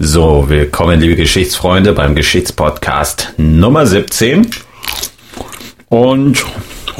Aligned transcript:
So, 0.00 0.44
willkommen, 0.48 1.00
liebe 1.00 1.16
Geschichtsfreunde, 1.16 1.92
beim 1.92 2.14
Geschichtspodcast 2.14 3.32
Nummer 3.36 3.84
17. 3.84 4.48
Und 5.88 6.46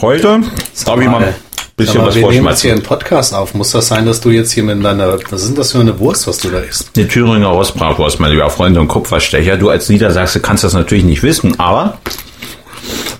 heute 0.00 0.40
habe 0.84 1.04
ich 1.04 1.08
mal 1.08 1.22
ein 1.22 1.34
bisschen 1.76 1.98
mal, 1.98 2.08
was 2.08 2.16
wir 2.16 2.22
nehmen 2.22 2.46
jetzt 2.46 2.60
hier 2.60 2.70
vorschmatzen. 2.70 2.70
einen 2.72 2.82
Podcast 2.82 3.34
auf. 3.34 3.54
Muss 3.54 3.70
das 3.70 3.86
sein, 3.86 4.04
dass 4.04 4.20
du 4.20 4.30
jetzt 4.30 4.50
hier 4.50 4.64
mit 4.64 4.84
deiner, 4.84 5.16
was 5.30 5.42
ist 5.42 5.50
denn 5.50 5.54
das 5.54 5.70
für 5.70 5.78
eine 5.78 5.96
Wurst, 6.00 6.26
was 6.26 6.38
du 6.38 6.50
da 6.50 6.58
isst? 6.58 6.96
Die 6.96 7.06
Thüringer 7.06 7.46
Rostbratwurst, 7.46 8.18
meine 8.18 8.34
lieber 8.34 8.50
Freunde 8.50 8.80
und 8.80 8.88
Kupferstecher. 8.88 9.58
Du 9.58 9.68
als 9.68 9.88
Niedersachse 9.88 10.40
kannst 10.40 10.64
das 10.64 10.72
natürlich 10.72 11.04
nicht 11.04 11.22
wissen, 11.22 11.60
aber 11.60 11.98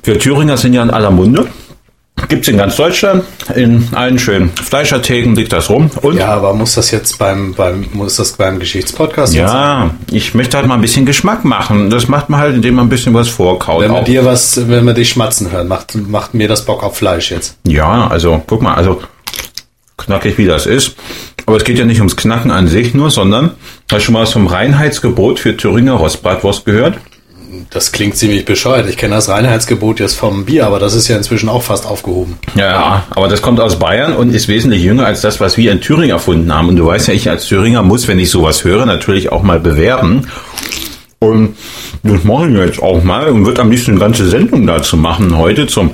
wir 0.03 0.19
Thüringer 0.19 0.57
sind 0.57 0.73
ja 0.73 0.83
in 0.83 0.91
aller 0.91 1.13
Munde. 1.13 1.47
Gibt's 2.29 2.49
in 2.49 2.59
ganz 2.59 2.77
Deutschland, 2.77 3.25
in 3.55 3.89
allen 3.93 4.19
schönen 4.19 4.51
Fleischertheken 4.51 5.35
liegt 5.35 5.53
das 5.53 5.71
rum. 5.71 5.91
Und 6.03 6.19
Ja, 6.19 6.29
aber 6.29 6.53
muss 6.53 6.75
das 6.75 6.91
jetzt 6.91 7.19
beim, 7.19 7.55
beim, 7.55 7.87
muss 7.95 8.17
das 8.17 8.33
beim 8.33 8.59
Geschichtspodcast? 8.59 9.35
Ja, 9.35 9.95
ich 10.11 10.35
möchte 10.35 10.59
halt 10.59 10.67
mal 10.67 10.75
ein 10.75 10.83
bisschen 10.83 11.07
Geschmack 11.07 11.47
machen. 11.47 11.89
Das 11.89 12.07
macht 12.09 12.29
man 12.29 12.41
halt, 12.41 12.55
indem 12.55 12.75
man 12.75 12.87
ein 12.87 12.91
bisschen 12.91 13.15
was 13.15 13.29
vorkaut. 13.29 13.83
Wenn 13.83 13.93
wir 13.93 14.01
auch. 14.01 14.05
dir 14.05 14.25
was, 14.27 14.69
wenn 14.69 14.85
wir 14.85 14.93
dich 14.93 15.09
schmatzen 15.09 15.51
hören, 15.51 15.69
macht, 15.69 15.95
macht 15.95 16.35
mir 16.35 16.49
das 16.49 16.67
Bock 16.67 16.83
auf 16.83 16.99
Fleisch 16.99 17.31
jetzt. 17.31 17.57
Ja, 17.67 18.07
also 18.09 18.43
guck 18.47 18.61
mal, 18.61 18.75
also 18.75 19.01
knackig 19.97 20.37
wie 20.37 20.47
das 20.47 20.67
ist. 20.67 20.97
Aber 21.47 21.57
es 21.57 21.65
geht 21.65 21.79
ja 21.79 21.87
nicht 21.87 21.99
ums 22.01 22.17
Knacken 22.17 22.51
an 22.51 22.69
sich 22.69 22.93
nur, 22.93 23.11
sondern 23.11 23.53
hast 23.91 24.01
du 24.03 24.05
schon 24.05 24.13
mal 24.13 24.23
was 24.23 24.33
vom 24.33 24.47
Reinheitsgebot 24.47 25.41
für 25.41 25.57
Thüringer 25.57 25.95
Rostbratwurst 25.95 26.67
gehört? 26.67 26.99
Das 27.71 27.93
klingt 27.93 28.17
ziemlich 28.17 28.45
bescheuert. 28.45 28.89
Ich 28.89 28.97
kenne 28.97 29.15
das 29.15 29.29
Reinheitsgebot 29.29 30.01
jetzt 30.01 30.15
vom 30.15 30.45
Bier, 30.45 30.67
aber 30.67 30.79
das 30.79 30.95
ist 30.95 31.09
ja 31.09 31.17
inzwischen 31.17 31.49
auch 31.49 31.63
fast 31.63 31.87
aufgehoben. 31.87 32.39
Ja, 32.55 33.05
aber 33.11 33.29
das 33.29 33.43
kommt 33.43 33.61
aus 33.61 33.79
Bayern 33.79 34.15
und 34.15 34.35
ist 34.35 34.49
wesentlich 34.49 34.83
jünger 34.83 35.07
als 35.07 35.21
das, 35.21 35.41
was 35.41 35.57
wir 35.57 35.73
in 35.73 35.81
Thüringen 35.81 36.11
erfunden 36.11 36.53
haben. 36.53 36.69
Und 36.69 36.77
du 36.77 36.87
weißt 36.87 37.09
ja, 37.09 37.15
ich 37.15 37.29
als 37.29 37.47
Thüringer 37.47 37.83
muss, 37.83 38.09
wenn 38.09 38.19
ich 38.19 38.31
sowas 38.31 38.65
höre, 38.65 38.87
natürlich 38.87 39.31
auch 39.33 39.43
mal 39.43 39.61
bewerben. 39.61 40.27
Und 41.21 41.57
das 42.03 42.25
mache 42.25 42.49
ich 42.49 42.57
jetzt 42.57 42.83
auch 42.83 43.03
mal 43.03 43.29
und 43.29 43.45
wird 43.45 43.59
am 43.59 43.71
liebsten 43.71 43.93
eine 43.93 44.01
ganze 44.01 44.29
Sendung 44.29 44.67
dazu 44.67 44.97
machen 44.97 45.37
heute 45.37 45.67
zum 45.67 45.91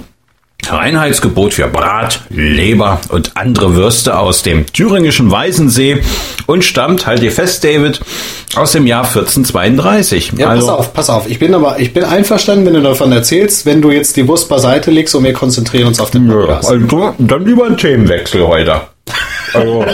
Reinheitsgebot 0.73 1.55
für 1.55 1.69
Brat, 1.69 2.23
Leber 2.31 3.01
und 3.09 3.37
andere 3.37 3.75
Würste 3.75 4.19
aus 4.19 4.43
dem 4.43 4.67
thüringischen 4.73 5.31
Weißensee 5.31 6.03
und 6.47 6.65
stammt, 6.65 7.07
halt 7.07 7.23
dir 7.23 7.33
fest, 7.33 7.65
David, 7.65 8.01
aus 8.57 8.73
dem 8.73 8.87
Jahr 8.87 9.05
1432. 9.05 10.33
Ja, 10.37 10.49
also, 10.49 10.67
pass 10.67 10.77
auf, 10.79 10.95
pass 10.95 11.11
auf. 11.11 11.29
Ich 11.31 11.39
bin 11.39 11.55
aber, 11.55 11.79
ich 11.81 11.93
bin 11.93 12.05
einverstanden, 12.05 12.67
wenn 12.67 12.75
du 12.75 12.83
davon 12.83 13.11
erzählst, 13.13 13.67
wenn 13.67 13.83
du 13.83 13.91
jetzt 13.91 14.17
die 14.17 14.27
Wurst 14.29 14.49
beiseite 14.49 14.91
legst 14.91 15.15
und 15.15 15.25
wir 15.25 15.33
konzentrieren 15.33 15.89
uns 15.89 16.01
auf 16.01 16.11
den 16.11 16.29
Ja, 16.29 16.35
Podcast. 16.35 16.71
also 16.71 17.15
dann 17.19 17.45
lieber 17.45 17.67
ein 17.67 17.77
Themenwechsel 17.77 18.47
heute. 18.47 18.81
Also, 19.53 19.85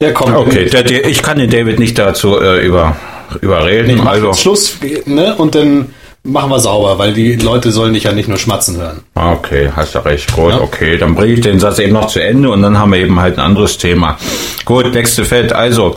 Ja, 0.00 0.10
komm. 0.10 0.34
okay, 0.34 0.64
der, 0.68 0.82
der, 0.82 1.06
ich 1.06 1.22
kann 1.22 1.38
den 1.38 1.48
David 1.48 1.78
nicht 1.78 1.96
dazu 1.96 2.40
äh, 2.40 2.66
über, 2.66 2.96
überreden. 3.40 3.98
Mach 3.98 4.06
also, 4.12 4.32
Schluss, 4.32 4.78
ne? 5.06 5.36
Und 5.36 5.54
dann 5.54 5.94
machen 6.24 6.50
wir 6.50 6.60
sauber, 6.60 6.98
weil 6.98 7.12
die 7.14 7.34
Leute 7.36 7.72
sollen 7.72 7.94
dich 7.94 8.04
ja 8.04 8.12
nicht 8.12 8.28
nur 8.28 8.38
schmatzen 8.38 8.76
hören. 8.76 9.00
okay, 9.14 9.70
hast 9.74 9.94
du 9.94 9.98
recht. 10.04 10.32
Gut, 10.32 10.50
Ja. 10.50 10.60
okay, 10.60 10.96
dann 10.96 11.14
bringe 11.14 11.34
ich 11.34 11.40
den 11.40 11.58
Satz 11.60 11.78
eben 11.78 11.92
noch 11.92 12.06
zu 12.08 12.22
Ende 12.22 12.50
und 12.50 12.62
dann 12.62 12.78
haben 12.78 12.92
wir 12.92 12.98
eben 13.00 13.18
halt 13.20 13.38
ein 13.38 13.44
anderes 13.44 13.78
Thema. 13.78 14.18
Gut, 14.64 14.94
nächste 14.94 15.24
Feld. 15.24 15.52
Also, 15.52 15.96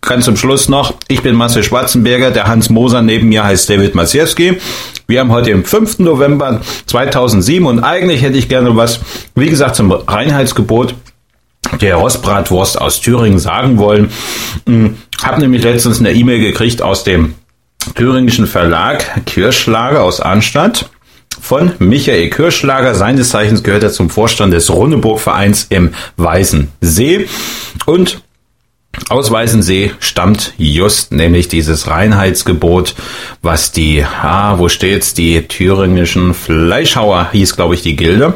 ganz 0.00 0.24
zum 0.24 0.36
Schluss 0.36 0.68
noch. 0.68 0.94
Ich 1.08 1.22
bin 1.22 1.34
Marcel 1.36 1.62
Schwarzenberger, 1.62 2.30
der 2.32 2.48
Hans 2.48 2.70
Moser 2.70 3.02
neben 3.02 3.28
mir 3.28 3.44
heißt 3.44 3.70
David 3.70 3.94
Masiewski. 3.94 4.58
Wir 5.06 5.20
haben 5.20 5.30
heute 5.30 5.50
den 5.50 5.64
5. 5.64 6.00
November 6.00 6.60
2007 6.86 7.66
und 7.66 7.80
eigentlich 7.84 8.22
hätte 8.22 8.38
ich 8.38 8.48
gerne 8.48 8.76
was, 8.76 9.00
wie 9.34 9.48
gesagt, 9.48 9.76
zum 9.76 9.92
Reinheitsgebot 9.92 10.94
der 11.80 11.96
Rostbratwurst 11.96 12.80
aus 12.80 13.00
Thüringen 13.00 13.38
sagen 13.38 13.78
wollen. 13.78 14.10
Hm, 14.66 14.96
Hab 15.22 15.38
nämlich 15.38 15.62
letztens 15.62 16.00
eine 16.00 16.12
E-Mail 16.12 16.40
gekriegt 16.40 16.82
aus 16.82 17.04
dem 17.04 17.34
thüringischen 17.94 18.46
Verlag 18.46 19.24
Kirschlager 19.26 20.02
aus 20.02 20.20
Arnstadt 20.20 20.90
von 21.40 21.72
Michael 21.78 22.30
Kirschlager. 22.30 22.94
Seines 22.94 23.30
Zeichens 23.30 23.62
gehört 23.62 23.82
er 23.82 23.92
zum 23.92 24.10
Vorstand 24.10 24.52
des 24.52 24.70
Rundeburg-Vereins 24.70 25.66
im 25.70 25.94
Weißen 26.16 26.68
See. 26.80 27.28
Und 27.86 28.22
aus 29.08 29.30
Weißensee 29.30 29.92
stammt 30.00 30.52
just 30.58 31.12
nämlich 31.12 31.48
dieses 31.48 31.88
Reinheitsgebot, 31.88 32.94
was 33.40 33.72
die, 33.72 34.04
ah, 34.04 34.58
wo 34.58 34.68
steht's, 34.68 35.14
die 35.14 35.42
thüringischen 35.42 36.34
Fleischhauer 36.34 37.30
hieß, 37.32 37.56
glaube 37.56 37.74
ich, 37.74 37.82
die 37.82 37.96
Gilde, 37.96 38.34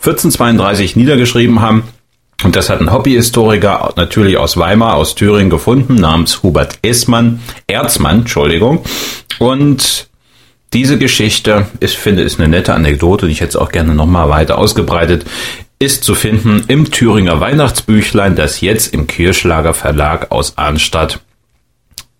1432 0.00 0.96
niedergeschrieben 0.96 1.60
haben. 1.60 1.84
Und 2.44 2.54
das 2.54 2.70
hat 2.70 2.80
ein 2.80 2.92
Hobbyhistoriker 2.92 3.94
natürlich 3.96 4.36
aus 4.36 4.56
Weimar, 4.56 4.94
aus 4.94 5.14
Thüringen 5.14 5.50
gefunden, 5.50 5.96
namens 5.96 6.42
Hubert 6.42 6.78
Essmann, 6.82 7.40
Erzmann, 7.66 8.20
Entschuldigung. 8.20 8.84
Und 9.38 10.08
diese 10.72 10.98
Geschichte, 10.98 11.66
ich 11.80 11.98
finde, 11.98 12.22
ist 12.22 12.38
eine 12.38 12.48
nette 12.48 12.74
Anekdote 12.74 13.26
und 13.26 13.32
ich 13.32 13.40
hätte 13.40 13.50
es 13.50 13.56
auch 13.56 13.72
gerne 13.72 13.94
nochmal 13.94 14.28
weiter 14.28 14.58
ausgebreitet, 14.58 15.24
ist 15.80 16.04
zu 16.04 16.14
finden 16.14 16.64
im 16.68 16.90
Thüringer 16.90 17.40
Weihnachtsbüchlein, 17.40 18.36
das 18.36 18.60
jetzt 18.60 18.92
im 18.92 19.06
Kirschlager 19.06 19.74
Verlag 19.74 20.30
aus 20.30 20.58
Arnstadt 20.58 21.20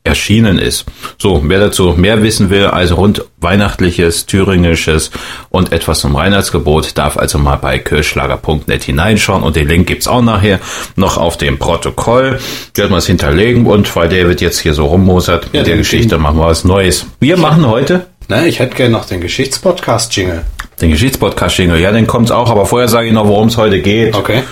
erschienen 0.09 0.59
ist. 0.59 0.85
So, 1.19 1.43
wer 1.47 1.61
dazu 1.61 1.95
mehr 1.97 2.23
wissen 2.23 2.51
will, 2.51 2.67
also 2.67 2.97
rund 2.97 3.25
weihnachtliches, 3.41 4.27
thüringisches 4.27 5.11
und 5.51 5.71
etwas 5.73 6.01
zum 6.01 6.17
Reinheitsgebot, 6.17 6.99
darf 6.99 7.17
also 7.17 7.39
mal 7.39 7.57
bei 7.57 7.79
kirschlager.net 7.79 8.83
hineinschauen 8.83 9.43
und 9.45 9.55
den 9.55 9.69
Link 9.69 9.87
gibt's 9.87 10.09
auch 10.09 10.23
nachher 10.23 10.59
noch 10.97 11.17
auf 11.19 11.37
dem 11.37 11.59
Protokoll. 11.59 12.41
Werden 12.75 12.91
wir 12.91 12.97
es 12.99 13.07
hinterlegen 13.07 13.67
und 13.67 13.95
weil 13.95 14.09
David 14.09 14.41
jetzt 14.41 14.59
hier 14.59 14.75
so 14.75 14.87
rummosert 14.87 15.45
Ja, 15.53 15.61
mit 15.61 15.67
der 15.69 15.75
den- 15.75 15.79
Geschichte, 15.79 16.19
machen 16.19 16.39
wir 16.39 16.47
was 16.47 16.65
Neues. 16.65 17.07
Wir 17.21 17.37
machen 17.37 17.67
heute 17.67 18.07
Ne, 18.31 18.47
ich 18.47 18.59
hätte 18.59 18.75
gerne 18.77 18.91
noch 18.93 19.07
den 19.07 19.23
Geschichtspodcast-Jingle. 19.23 20.43
den 20.83 20.91
Geschichtspodcast-Jingle. 20.91 21.81
Ja, 21.81 21.93
den 21.93 22.07
kommt's 22.07 22.31
auch, 22.31 22.51
aber 22.51 22.67
vorher 22.67 22.87
sage 22.89 23.07
ich 23.09 23.15
noch, 23.15 23.27
worum 23.27 23.49
es 23.49 23.57
heute 23.57 23.81
geht, 23.81 24.15
Okay. 24.15 24.43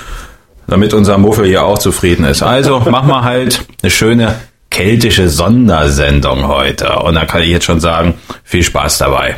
damit 0.66 0.94
unser 0.94 1.18
Muffel 1.18 1.44
hier 1.46 1.62
auch 1.64 1.78
zufrieden 1.78 2.24
ist. 2.24 2.42
Also 2.42 2.80
machen 2.90 3.08
wir 3.08 3.22
halt 3.22 3.66
eine 3.82 3.90
schöne 3.90 4.34
keltische 4.70 5.28
Sondersendung 5.28 6.46
heute. 6.48 6.98
Und 7.00 7.14
da 7.14 7.24
kann 7.24 7.42
ich 7.42 7.50
jetzt 7.50 7.64
schon 7.64 7.80
sagen, 7.80 8.14
viel 8.44 8.62
Spaß 8.62 8.98
dabei. 8.98 9.36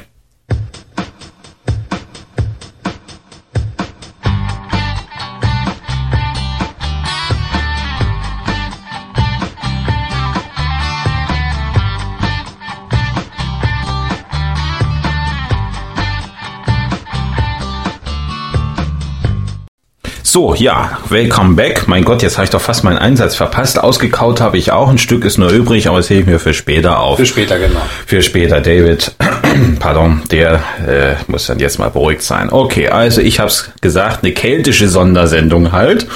So, 20.38 20.54
ja, 20.54 21.00
welcome 21.08 21.56
back. 21.56 21.88
Mein 21.88 22.04
Gott, 22.04 22.22
jetzt 22.22 22.36
habe 22.36 22.44
ich 22.44 22.50
doch 22.50 22.60
fast 22.60 22.84
meinen 22.84 22.96
Einsatz 22.96 23.34
verpasst. 23.34 23.82
Ausgekaut 23.82 24.40
habe 24.40 24.56
ich 24.56 24.70
auch. 24.70 24.88
Ein 24.88 24.98
Stück 24.98 25.24
ist 25.24 25.36
nur 25.36 25.50
übrig, 25.50 25.88
aber 25.88 25.96
das 25.96 26.08
hebe 26.10 26.20
ich 26.20 26.26
mir 26.28 26.38
für 26.38 26.54
später 26.54 27.00
auf. 27.00 27.18
Für 27.18 27.26
später, 27.26 27.58
genau. 27.58 27.80
Für 28.06 28.22
später, 28.22 28.60
David. 28.60 29.16
Pardon, 29.80 30.22
der 30.30 30.62
äh, 30.86 31.14
muss 31.26 31.48
dann 31.48 31.58
jetzt 31.58 31.80
mal 31.80 31.90
beruhigt 31.90 32.22
sein. 32.22 32.52
Okay, 32.52 32.86
also 32.86 33.20
ich 33.20 33.40
habe 33.40 33.48
es 33.48 33.72
gesagt, 33.80 34.22
eine 34.22 34.32
keltische 34.32 34.88
Sondersendung 34.88 35.72
halt. 35.72 36.06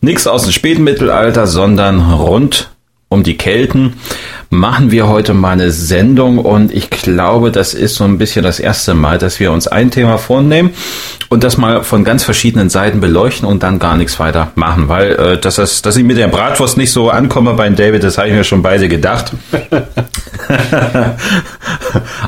Nichts 0.00 0.26
aus 0.26 0.42
dem 0.42 0.50
Spätmittelalter, 0.50 1.46
sondern 1.46 2.10
rund 2.10 2.70
um 3.08 3.22
die 3.22 3.36
Kelten 3.36 3.94
machen 4.52 4.90
wir 4.90 5.06
heute 5.06 5.32
mal 5.32 5.52
eine 5.52 5.70
Sendung 5.70 6.38
und 6.38 6.72
ich 6.72 6.90
glaube, 6.90 7.52
das 7.52 7.72
ist 7.72 7.94
so 7.94 8.02
ein 8.04 8.18
bisschen 8.18 8.42
das 8.42 8.58
erste 8.58 8.94
Mal, 8.94 9.16
dass 9.18 9.38
wir 9.38 9.52
uns 9.52 9.68
ein 9.68 9.92
Thema 9.92 10.18
vornehmen 10.18 10.74
und 11.28 11.44
das 11.44 11.56
mal 11.56 11.84
von 11.84 12.02
ganz 12.02 12.24
verschiedenen 12.24 12.68
Seiten 12.68 13.00
beleuchten 13.00 13.46
und 13.46 13.62
dann 13.62 13.78
gar 13.78 13.96
nichts 13.96 14.18
weiter 14.18 14.50
machen, 14.56 14.88
weil 14.88 15.12
äh, 15.12 15.38
dass, 15.38 15.54
das, 15.54 15.82
dass 15.82 15.96
ich 15.96 16.02
mit 16.02 16.18
der 16.18 16.26
Bratwurst 16.26 16.76
nicht 16.76 16.90
so 16.90 17.10
ankomme 17.10 17.54
beim 17.54 17.76
David, 17.76 18.02
das 18.02 18.18
habe 18.18 18.26
ich 18.28 18.34
mir 18.34 18.42
schon 18.42 18.60
beide 18.62 18.88
gedacht. 18.88 19.32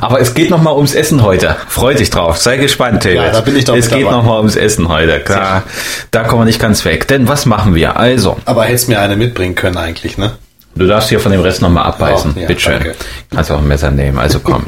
Aber 0.00 0.20
es 0.20 0.34
geht 0.34 0.50
noch 0.50 0.62
mal 0.62 0.74
ums 0.76 0.94
Essen 0.94 1.22
heute. 1.22 1.56
Freu 1.66 1.94
dich 1.94 2.10
drauf. 2.10 2.38
Sei 2.38 2.56
gespannt, 2.56 3.04
David. 3.04 3.16
Ja, 3.16 3.32
da 3.32 3.40
bin 3.40 3.56
ich 3.56 3.64
doch 3.64 3.74
Es 3.76 3.88
geht 3.88 4.02
dabei. 4.04 4.12
noch 4.12 4.24
mal 4.24 4.38
ums 4.38 4.54
Essen 4.54 4.88
heute. 4.88 5.18
Klar, 5.20 5.64
da 6.12 6.22
kommen 6.22 6.42
wir 6.42 6.46
nicht 6.46 6.60
ganz 6.60 6.84
weg. 6.84 7.08
Denn 7.08 7.26
was 7.26 7.46
machen 7.46 7.74
wir? 7.74 7.96
Also, 7.96 8.36
Aber 8.44 8.64
hättest 8.64 8.88
mir 8.88 9.00
eine 9.00 9.16
mitbringen 9.16 9.56
können 9.56 9.76
eigentlich, 9.76 10.18
ne? 10.18 10.32
Du 10.74 10.86
darfst 10.86 11.08
hier 11.08 11.20
von 11.20 11.32
dem 11.32 11.40
Rest 11.40 11.62
noch 11.62 11.70
mal 11.70 11.82
abbeißen. 11.82 12.34
Oh, 12.36 12.40
ja, 12.40 12.46
Bitteschön. 12.46 12.72
danke. 12.74 12.94
Kannst 13.30 13.50
auch 13.50 13.58
ein 13.58 13.68
Messer 13.68 13.90
nehmen. 13.90 14.18
Also 14.18 14.40
komm. 14.40 14.64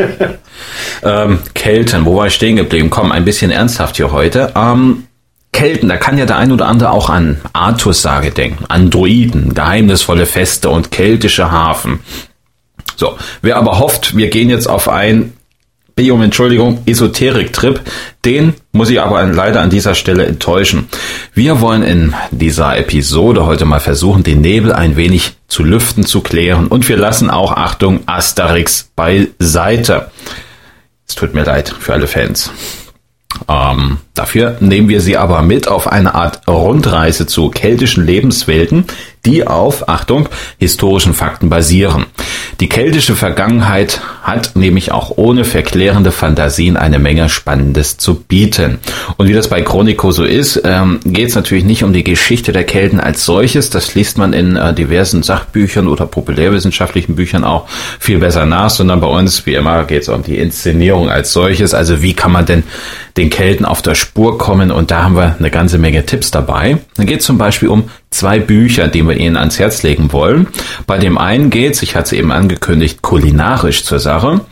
ähm, 1.02 1.38
Kelten, 1.54 2.04
wo 2.04 2.16
war 2.16 2.26
ich 2.26 2.34
stehen 2.34 2.56
geblieben? 2.56 2.90
Komm, 2.90 3.12
ein 3.12 3.24
bisschen 3.24 3.50
ernsthaft 3.50 3.96
hier 3.96 4.12
heute. 4.12 4.52
Ähm, 4.56 5.04
Kelten, 5.52 5.88
da 5.88 5.96
kann 5.96 6.18
ja 6.18 6.26
der 6.26 6.36
ein 6.36 6.50
oder 6.50 6.66
andere 6.66 6.90
auch 6.90 7.08
an 7.08 7.40
Artussage 7.52 8.32
denken, 8.32 8.64
an 8.68 8.90
Druiden, 8.90 9.54
geheimnisvolle 9.54 10.26
Feste 10.26 10.68
und 10.68 10.90
keltische 10.90 11.52
Hafen. 11.52 12.00
So, 12.96 13.16
wer 13.40 13.56
aber 13.56 13.78
hofft, 13.78 14.16
wir 14.16 14.30
gehen 14.30 14.50
jetzt 14.50 14.68
auf 14.68 14.88
ein, 14.88 15.32
um 15.96 16.22
Entschuldigung, 16.22 16.82
Esoterik-Trip, 16.86 17.80
den 18.24 18.54
muss 18.74 18.90
ich 18.90 19.00
aber 19.00 19.22
leider 19.24 19.60
an 19.60 19.70
dieser 19.70 19.94
Stelle 19.94 20.26
enttäuschen. 20.26 20.88
Wir 21.32 21.60
wollen 21.60 21.82
in 21.82 22.14
dieser 22.32 22.76
Episode 22.76 23.46
heute 23.46 23.64
mal 23.64 23.80
versuchen, 23.80 24.24
den 24.24 24.40
Nebel 24.40 24.72
ein 24.72 24.96
wenig 24.96 25.36
zu 25.46 25.62
lüften, 25.62 26.04
zu 26.04 26.20
klären 26.20 26.66
und 26.66 26.88
wir 26.88 26.96
lassen 26.96 27.30
auch, 27.30 27.52
Achtung, 27.52 28.00
Asterix 28.06 28.90
beiseite. 28.96 30.10
Es 31.06 31.14
tut 31.14 31.34
mir 31.34 31.44
leid 31.44 31.72
für 31.78 31.92
alle 31.92 32.08
Fans. 32.08 32.50
Ähm, 33.48 33.98
dafür 34.14 34.56
nehmen 34.61 34.88
wir 34.88 35.00
sie 35.00 35.16
aber 35.16 35.43
mit 35.43 35.69
auf 35.69 35.87
eine 35.90 36.14
Art 36.14 36.46
Rundreise 36.49 37.26
zu 37.26 37.50
keltischen 37.50 38.06
Lebenswelten, 38.06 38.84
die 39.26 39.46
auf, 39.46 39.88
Achtung, 39.88 40.28
historischen 40.58 41.14
Fakten 41.14 41.49
basieren. 41.49 42.06
Die 42.61 42.69
keltische 42.69 43.16
Vergangenheit 43.16 44.00
hat 44.22 44.55
nämlich 44.55 44.93
auch 44.93 45.12
ohne 45.16 45.44
verklärende 45.44 46.12
Fantasien 46.12 46.76
eine 46.76 46.99
Menge 46.99 47.28
Spannendes 47.28 47.96
zu 47.96 48.14
bieten. 48.14 48.78
Und 49.16 49.28
wie 49.28 49.32
das 49.32 49.49
bei 49.49 49.62
Chronico 49.62 50.12
so 50.12 50.25
ist, 50.25 50.62
ähm, 50.64 51.00
geht 51.05 51.31
es 51.31 51.34
natürlich 51.34 51.64
nicht 51.64 51.84
um 51.84 51.93
die 51.93 52.05
Geschichte 52.05 52.52
der 52.52 52.64
Kelten 52.64 53.00
als 53.00 53.25
solches. 53.25 53.70
Das 53.70 53.94
liest 53.94 54.19
man 54.19 54.32
in 54.32 54.56
äh, 54.56 54.72
diversen 54.72 55.22
Sachbüchern 55.22 55.88
oder 55.88 56.06
populärwissenschaftlichen 56.06 57.17
Büchern 57.17 57.44
auch 57.44 57.67
viel 57.99 58.19
besser 58.19 58.46
nach, 58.46 58.70
sondern 58.70 59.00
bei 59.00 59.08
uns, 59.08 59.46
wie 59.46 59.55
immer, 59.55 59.84
geht 59.84 60.02
es 60.02 60.08
um 60.08 60.22
die 60.22 60.38
Inszenierung 60.38 61.10
als 61.10 61.32
solches. 61.32 61.75
Also 61.75 62.02
wie 62.02 62.14
kann 62.14 62.32
man 62.32 62.46
denn 62.46 62.62
den 63.17 63.31
Kelten 63.31 63.64
auf 63.64 63.82
der 63.82 63.94
Spur 64.04 64.38
kommen? 64.38 64.70
Und 64.70 64.90
da 64.90 65.02
haben 65.02 65.16
wir 65.16 65.36
eine 65.38 65.50
ganze 65.50 65.78
Menge 65.78 66.04
Tipps 66.06 66.30
dabei. 66.30 66.78
Dann 66.96 67.06
geht 67.06 67.20
es 67.20 67.26
zum 67.26 67.38
Beispiel 67.38 67.68
um 67.68 67.90
zwei 68.10 68.38
Bücher, 68.38 68.86
die 68.86 69.02
wir 69.02 69.16
Ihnen 69.16 69.36
ans 69.36 69.58
Herz 69.58 69.82
legen 69.82 70.12
wollen. 70.12 70.46
Bei 70.86 70.98
dem 70.98 71.18
einen 71.18 71.50
geht's, 71.50 71.82
ich 71.82 71.96
hatte 71.96 72.06
es 72.06 72.12
eben 72.12 72.30
angekündigt, 72.30 73.02
kulinarisch 73.02 73.84
zur 73.84 73.98
Sache. 73.98 74.42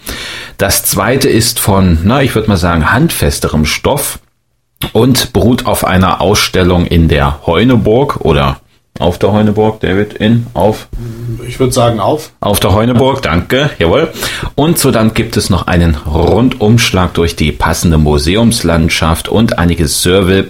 Das 0.59 0.85
zweite 0.85 1.29
ist 1.29 1.61
von, 1.61 1.99
na, 2.03 2.23
ich 2.23 2.35
würde 2.35 2.49
mal 2.49 2.57
sagen, 2.57 2.93
handfesterem 2.93 3.65
Stoff 3.65 4.19
und 4.93 5.33
beruht 5.33 5.67
auf 5.67 5.85
einer 5.85 6.21
Ausstellung 6.21 6.87
in 6.87 7.09
der 7.09 7.47
Heuneburg 7.47 8.23
oder 8.23 8.62
auf 8.99 9.19
der 9.19 9.33
Heuneburg, 9.33 9.81
David, 9.81 10.15
in, 10.15 10.47
auf? 10.55 10.89
Ich 11.47 11.59
würde 11.59 11.73
sagen 11.73 11.99
auf. 11.99 12.33
Auf 12.41 12.61
der 12.61 12.75
Heuneburg, 12.75 13.23
danke, 13.23 13.71
jawohl. 13.79 14.13
Und 14.55 14.79
so 14.79 14.91
dann 14.91 15.15
gibt 15.15 15.37
es 15.37 15.51
noch 15.51 15.67
einen 15.67 15.95
Rundumschlag 15.95 17.15
durch 17.15 17.35
die 17.35 17.53
passende 17.53 17.99
Museumslandschaft 17.99 19.29
und 19.29 19.59
einige 19.59 19.89
Survey, 19.89 20.45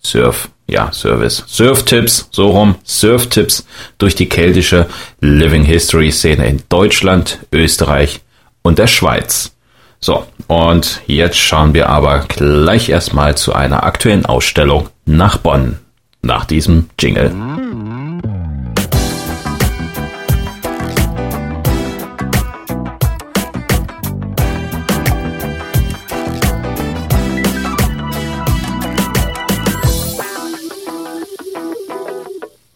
Surf, 0.00 0.48
ja, 0.68 0.92
Service. 0.92 1.44
Surf-Tipps, 1.46 2.28
so 2.30 2.50
rum, 2.50 2.76
Surf-Tipps 2.84 3.66
durch 3.96 4.14
die 4.14 4.28
keltische 4.28 4.86
Living 5.20 5.64
History-Szene 5.64 6.46
in 6.46 6.62
Deutschland, 6.68 7.40
Österreich 7.52 8.20
und 8.62 8.78
der 8.78 8.86
Schweiz. 8.86 9.54
So, 10.00 10.24
und 10.46 11.00
jetzt 11.06 11.38
schauen 11.38 11.74
wir 11.74 11.88
aber 11.88 12.20
gleich 12.28 12.90
erstmal 12.90 13.36
zu 13.36 13.54
einer 13.54 13.82
aktuellen 13.82 14.26
Ausstellung 14.26 14.90
nach 15.06 15.38
Bonn. 15.38 15.78
Nach 16.28 16.44
diesem 16.44 16.90
Jingle. 17.00 17.34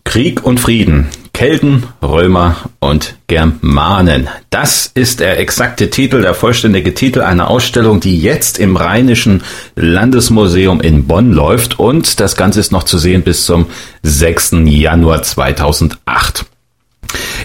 Krieg 0.05 0.43
und 0.43 0.59
Frieden. 0.59 1.09
Kelten, 1.43 1.83
Römer 2.01 2.55
und 2.79 3.17
Germanen. 3.27 4.29
Das 4.51 4.89
ist 4.95 5.19
der 5.19 5.41
exakte 5.41 5.91
Titel, 5.91 6.23
der 6.23 6.35
vollständige 6.35 6.95
Titel 6.95 7.21
einer 7.21 7.51
Ausstellung, 7.51 7.99
die 7.99 8.17
jetzt 8.23 8.61
im 8.61 8.77
Rheinischen 8.77 9.43
Landesmuseum 9.75 10.81
in 10.81 11.09
Bonn 11.09 11.33
läuft 11.33 11.81
und 11.81 12.21
das 12.21 12.37
Ganze 12.37 12.61
ist 12.61 12.71
noch 12.71 12.85
zu 12.85 12.97
sehen 12.97 13.23
bis 13.23 13.45
zum 13.45 13.67
6. 14.05 14.53
Januar 14.67 15.25
2008. 15.25 16.47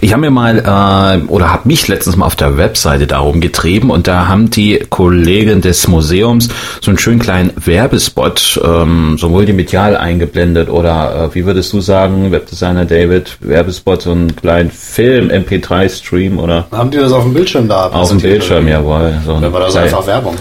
Ich 0.01 0.13
habe 0.13 0.21
mir 0.21 0.31
mal 0.31 0.59
äh, 0.59 1.27
oder 1.27 1.51
habe 1.51 1.67
mich 1.67 1.87
letztens 1.87 2.15
mal 2.15 2.25
auf 2.25 2.35
der 2.35 2.57
Webseite 2.57 3.07
darum 3.07 3.41
getrieben 3.41 3.89
und 3.89 4.07
da 4.07 4.27
haben 4.27 4.49
die 4.49 4.79
Kollegen 4.89 5.61
des 5.61 5.87
Museums 5.87 6.49
so 6.81 6.91
einen 6.91 6.97
schönen 6.97 7.19
kleinen 7.19 7.51
Werbespot, 7.55 8.59
ähm, 8.63 9.17
so 9.17 9.29
multimedial 9.29 9.97
eingeblendet 9.97 10.69
oder 10.69 11.29
äh, 11.31 11.35
wie 11.35 11.45
würdest 11.45 11.73
du 11.73 11.81
sagen, 11.81 12.31
Webdesigner 12.31 12.85
David, 12.85 13.37
Werbespot, 13.41 14.03
so 14.03 14.11
einen 14.11 14.35
kleinen 14.35 14.71
Film, 14.71 15.29
MP3-Stream 15.29 16.39
oder? 16.39 16.67
Haben 16.71 16.91
die 16.91 16.97
das 16.97 17.11
auf 17.11 17.23
dem 17.23 17.33
Bildschirm 17.33 17.67
da? 17.67 17.87
Auf 17.87 18.09
dem 18.09 18.19
Bildschirm, 18.19 18.67
jawohl. 18.67 19.13
So 19.25 19.39
Dann 19.39 19.51
war 19.51 19.61
das 19.61 19.73
klein, 19.73 19.83
einfach 19.85 20.07
Werbung. 20.07 20.35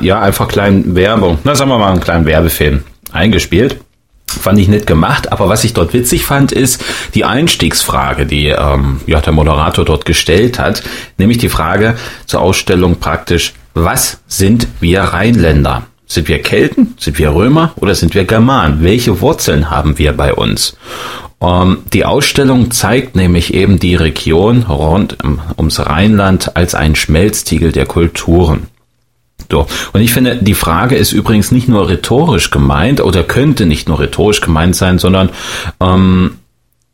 Ja, 0.00 0.20
einfach 0.20 0.48
klein 0.48 0.94
Werbung. 0.94 1.38
Na, 1.44 1.54
sagen 1.54 1.70
wir 1.70 1.78
mal 1.78 1.90
einen 1.90 2.00
kleinen 2.00 2.24
Werbefilm 2.24 2.82
eingespielt. 3.12 3.76
Fand 4.38 4.58
ich 4.58 4.68
nett 4.68 4.86
gemacht, 4.86 5.30
aber 5.32 5.48
was 5.48 5.64
ich 5.64 5.74
dort 5.74 5.92
witzig 5.92 6.24
fand, 6.24 6.52
ist 6.52 6.82
die 7.14 7.24
Einstiegsfrage, 7.24 8.26
die 8.26 8.48
ähm, 8.48 9.00
ja, 9.06 9.20
der 9.20 9.32
Moderator 9.32 9.84
dort 9.84 10.04
gestellt 10.04 10.58
hat, 10.58 10.82
nämlich 11.18 11.38
die 11.38 11.48
Frage 11.48 11.96
zur 12.26 12.40
Ausstellung 12.40 12.96
praktisch, 12.96 13.54
was 13.74 14.20
sind 14.26 14.68
wir 14.80 15.02
Rheinländer? 15.02 15.84
Sind 16.06 16.28
wir 16.28 16.42
Kelten? 16.42 16.94
Sind 16.98 17.18
wir 17.18 17.34
Römer? 17.34 17.72
Oder 17.76 17.94
sind 17.94 18.14
wir 18.14 18.24
Germanen? 18.24 18.82
Welche 18.82 19.22
Wurzeln 19.22 19.70
haben 19.70 19.96
wir 19.96 20.12
bei 20.12 20.34
uns? 20.34 20.76
Ähm, 21.40 21.78
die 21.92 22.04
Ausstellung 22.04 22.70
zeigt 22.70 23.16
nämlich 23.16 23.54
eben 23.54 23.78
die 23.78 23.96
Region 23.96 24.62
rund 24.62 25.16
ums 25.56 25.80
Rheinland 25.80 26.56
als 26.56 26.74
einen 26.74 26.96
Schmelztiegel 26.96 27.72
der 27.72 27.86
Kulturen. 27.86 28.68
So. 29.50 29.66
Und 29.92 30.00
ich 30.00 30.12
finde, 30.12 30.36
die 30.36 30.54
Frage 30.54 30.96
ist 30.96 31.12
übrigens 31.12 31.52
nicht 31.52 31.68
nur 31.68 31.88
rhetorisch 31.88 32.50
gemeint 32.50 33.00
oder 33.00 33.22
könnte 33.22 33.66
nicht 33.66 33.88
nur 33.88 34.00
rhetorisch 34.00 34.40
gemeint 34.40 34.76
sein, 34.76 34.98
sondern 34.98 35.30
ähm, 35.80 36.38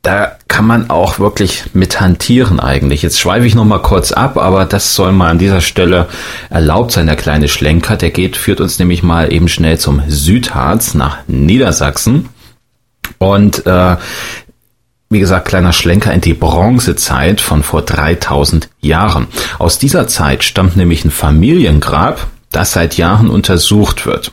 da 0.02 0.36
kann 0.46 0.66
man 0.66 0.90
auch 0.90 1.18
wirklich 1.18 1.64
mit 1.74 2.00
hantieren 2.00 2.60
eigentlich. 2.60 3.02
Jetzt 3.02 3.20
schweife 3.20 3.46
ich 3.46 3.54
noch 3.54 3.64
mal 3.64 3.82
kurz 3.82 4.12
ab, 4.12 4.38
aber 4.38 4.64
das 4.64 4.94
soll 4.94 5.12
mal 5.12 5.28
an 5.28 5.38
dieser 5.38 5.60
Stelle 5.60 6.08
erlaubt 6.50 6.92
sein, 6.92 7.06
der 7.06 7.16
kleine 7.16 7.48
Schlenker. 7.48 7.96
Der 7.96 8.10
geht, 8.10 8.36
führt 8.36 8.60
uns 8.60 8.78
nämlich 8.78 9.02
mal 9.02 9.32
eben 9.32 9.48
schnell 9.48 9.78
zum 9.78 10.02
Südharz 10.08 10.94
nach 10.94 11.18
Niedersachsen. 11.26 12.28
Und 13.18 13.66
äh, 13.66 13.96
wie 15.10 15.20
gesagt, 15.20 15.48
kleiner 15.48 15.72
Schlenker 15.72 16.12
in 16.12 16.20
die 16.20 16.34
Bronzezeit 16.34 17.40
von 17.40 17.62
vor 17.62 17.82
3000 17.82 18.68
Jahren. 18.80 19.26
Aus 19.58 19.78
dieser 19.78 20.06
Zeit 20.06 20.44
stammt 20.44 20.76
nämlich 20.76 21.04
ein 21.04 21.10
Familiengrab, 21.10 22.26
das 22.50 22.72
seit 22.72 22.96
Jahren 22.96 23.30
untersucht 23.30 24.06
wird. 24.06 24.32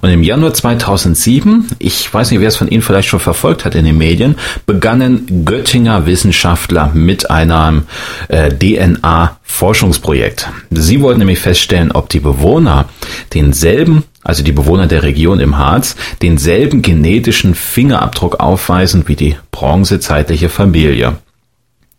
Und 0.00 0.10
im 0.10 0.22
Januar 0.22 0.52
2007, 0.52 1.68
ich 1.78 2.12
weiß 2.12 2.30
nicht, 2.30 2.40
wer 2.40 2.48
es 2.48 2.56
von 2.56 2.68
Ihnen 2.68 2.82
vielleicht 2.82 3.08
schon 3.08 3.20
verfolgt 3.20 3.64
hat 3.64 3.74
in 3.74 3.84
den 3.84 3.96
Medien, 3.96 4.36
begannen 4.66 5.44
Göttinger 5.44 6.06
Wissenschaftler 6.06 6.90
mit 6.94 7.30
einem 7.30 7.84
äh, 8.28 8.50
DNA-Forschungsprojekt. 8.50 10.50
Sie 10.70 11.00
wollten 11.00 11.20
nämlich 11.20 11.38
feststellen, 11.38 11.92
ob 11.92 12.08
die 12.10 12.20
Bewohner 12.20 12.86
denselben, 13.32 14.04
also 14.22 14.42
die 14.42 14.52
Bewohner 14.52 14.86
der 14.86 15.02
Region 15.02 15.40
im 15.40 15.58
Harz, 15.58 15.96
denselben 16.22 16.82
genetischen 16.82 17.54
Fingerabdruck 17.54 18.40
aufweisen 18.40 19.04
wie 19.06 19.16
die 19.16 19.36
bronzezeitliche 19.50 20.48
Familie. 20.48 21.16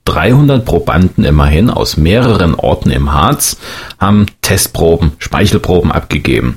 300 0.05 0.63
Probanden 0.63 1.23
immerhin 1.25 1.69
aus 1.69 1.97
mehreren 1.97 2.53
Orten 2.55 2.91
im 2.91 3.11
Harz 3.11 3.57
haben 3.99 4.27
Testproben, 4.41 5.13
Speichelproben 5.17 5.91
abgegeben. 5.91 6.55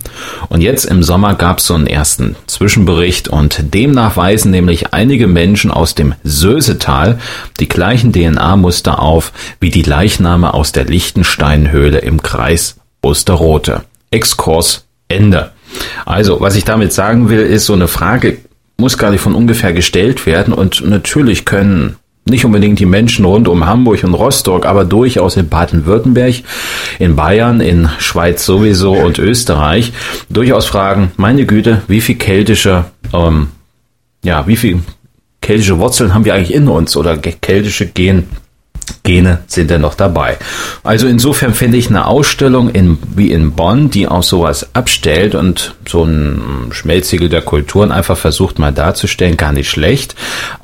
Und 0.48 0.60
jetzt 0.60 0.84
im 0.84 1.02
Sommer 1.02 1.34
gab 1.34 1.58
es 1.58 1.66
so 1.66 1.74
einen 1.74 1.86
ersten 1.86 2.36
Zwischenbericht 2.46 3.28
und 3.28 3.74
demnach 3.74 4.16
weisen 4.16 4.50
nämlich 4.50 4.92
einige 4.92 5.26
Menschen 5.26 5.70
aus 5.70 5.94
dem 5.94 6.14
Sösetal 6.22 7.18
die 7.58 7.68
gleichen 7.68 8.12
DNA-Muster 8.12 9.00
auf 9.00 9.32
wie 9.60 9.70
die 9.70 9.82
Leichname 9.82 10.52
aus 10.52 10.72
der 10.72 10.84
Lichtensteinhöhle 10.84 11.98
im 11.98 12.22
Kreis 12.22 12.76
Osterrote. 13.02 13.84
Exkurs 14.10 14.84
Ende. 15.08 15.52
Also, 16.04 16.40
was 16.40 16.54
ich 16.54 16.64
damit 16.64 16.92
sagen 16.92 17.30
will, 17.30 17.40
ist, 17.40 17.66
so 17.66 17.72
eine 17.72 17.88
Frage 17.88 18.38
muss 18.76 18.98
gar 18.98 19.10
nicht 19.10 19.20
von 19.20 19.34
ungefähr 19.34 19.72
gestellt 19.72 20.26
werden 20.26 20.52
und 20.52 20.84
natürlich 20.84 21.44
können 21.44 21.96
nicht 22.28 22.44
unbedingt 22.44 22.78
die 22.78 22.86
Menschen 22.86 23.24
rund 23.24 23.48
um 23.48 23.66
Hamburg 23.66 24.04
und 24.04 24.14
Rostock, 24.14 24.66
aber 24.66 24.84
durchaus 24.84 25.36
in 25.36 25.48
Baden-Württemberg, 25.48 26.36
in 26.98 27.16
Bayern, 27.16 27.60
in 27.60 27.88
Schweiz 27.98 28.44
sowieso 28.44 28.92
und 28.92 29.18
Österreich 29.18 29.92
durchaus 30.28 30.66
fragen, 30.66 31.12
meine 31.16 31.46
Güte, 31.46 31.82
wie 31.88 32.00
viel 32.00 32.16
keltische, 32.16 32.84
ähm, 33.12 33.48
ja, 34.24 34.46
wie 34.46 34.56
viel 34.56 34.80
keltische 35.40 35.78
Wurzeln 35.78 36.14
haben 36.14 36.24
wir 36.24 36.34
eigentlich 36.34 36.54
in 36.54 36.68
uns 36.68 36.96
oder 36.96 37.16
keltische 37.16 37.86
Gen, 37.86 38.24
Gene 39.02 39.40
sind 39.46 39.70
denn 39.70 39.80
noch 39.80 39.94
dabei. 39.94 40.36
Also 40.82 41.06
insofern 41.06 41.54
finde 41.54 41.78
ich 41.78 41.88
eine 41.88 42.06
Ausstellung 42.06 42.70
in, 42.70 42.98
wie 43.14 43.32
in 43.32 43.52
Bonn, 43.52 43.90
die 43.90 44.08
auch 44.08 44.22
sowas 44.22 44.74
abstellt 44.74 45.34
und 45.34 45.74
so 45.88 46.04
ein 46.04 46.68
Schmelzsiegel 46.70 47.28
der 47.28 47.42
Kulturen 47.42 47.92
einfach 47.92 48.16
versucht 48.16 48.58
mal 48.58 48.72
darzustellen, 48.72 49.36
gar 49.36 49.52
nicht 49.52 49.70
schlecht. 49.70 50.14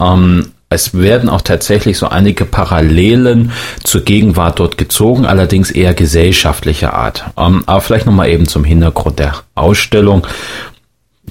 Ähm, 0.00 0.46
es 0.74 0.94
werden 0.94 1.28
auch 1.28 1.40
tatsächlich 1.40 1.96
so 1.98 2.08
einige 2.08 2.44
Parallelen 2.44 3.52
zur 3.82 4.02
Gegenwart 4.02 4.58
dort 4.58 4.76
gezogen, 4.76 5.24
allerdings 5.24 5.70
eher 5.70 5.94
gesellschaftlicher 5.94 6.94
Art. 6.94 7.24
Ähm, 7.36 7.62
aber 7.66 7.80
vielleicht 7.80 8.06
nochmal 8.06 8.28
eben 8.30 8.46
zum 8.46 8.64
Hintergrund 8.64 9.18
der 9.18 9.36
Ausstellung. 9.54 10.26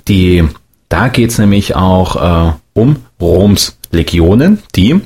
Die, 0.07 0.43
da 0.89 1.09
geht's 1.09 1.37
nämlich 1.37 1.75
auch 1.75 2.49
äh, 2.49 2.53
um 2.73 2.97
Roms 3.21 3.77
Legionen, 3.91 4.63
die 4.75 5.01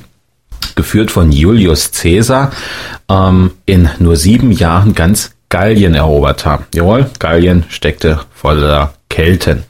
geführt 0.74 1.10
von 1.10 1.32
Julius 1.32 1.90
Caesar 1.90 2.52
ähm, 3.10 3.52
in 3.66 3.90
nur 3.98 4.16
sieben 4.16 4.52
Jahren 4.52 4.94
ganz 4.94 5.32
Gallien 5.48 5.94
erobert 5.94 6.46
haben. 6.46 6.66
Jawohl, 6.74 7.10
Gallien 7.18 7.64
steckte 7.68 8.20
voller 8.34 8.94
Kelten. 9.08 9.64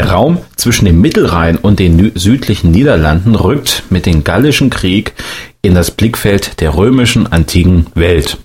Der 0.00 0.12
Raum 0.12 0.38
zwischen 0.56 0.86
dem 0.86 1.02
Mittelrhein 1.02 1.58
und 1.58 1.78
den 1.78 2.12
südlichen 2.14 2.70
Niederlanden 2.70 3.34
rückt 3.34 3.82
mit 3.90 4.06
dem 4.06 4.24
Gallischen 4.24 4.70
Krieg 4.70 5.12
in 5.60 5.74
das 5.74 5.90
Blickfeld 5.90 6.58
der 6.62 6.74
römischen 6.74 7.30
antiken 7.30 7.84
Welt. 7.94 8.38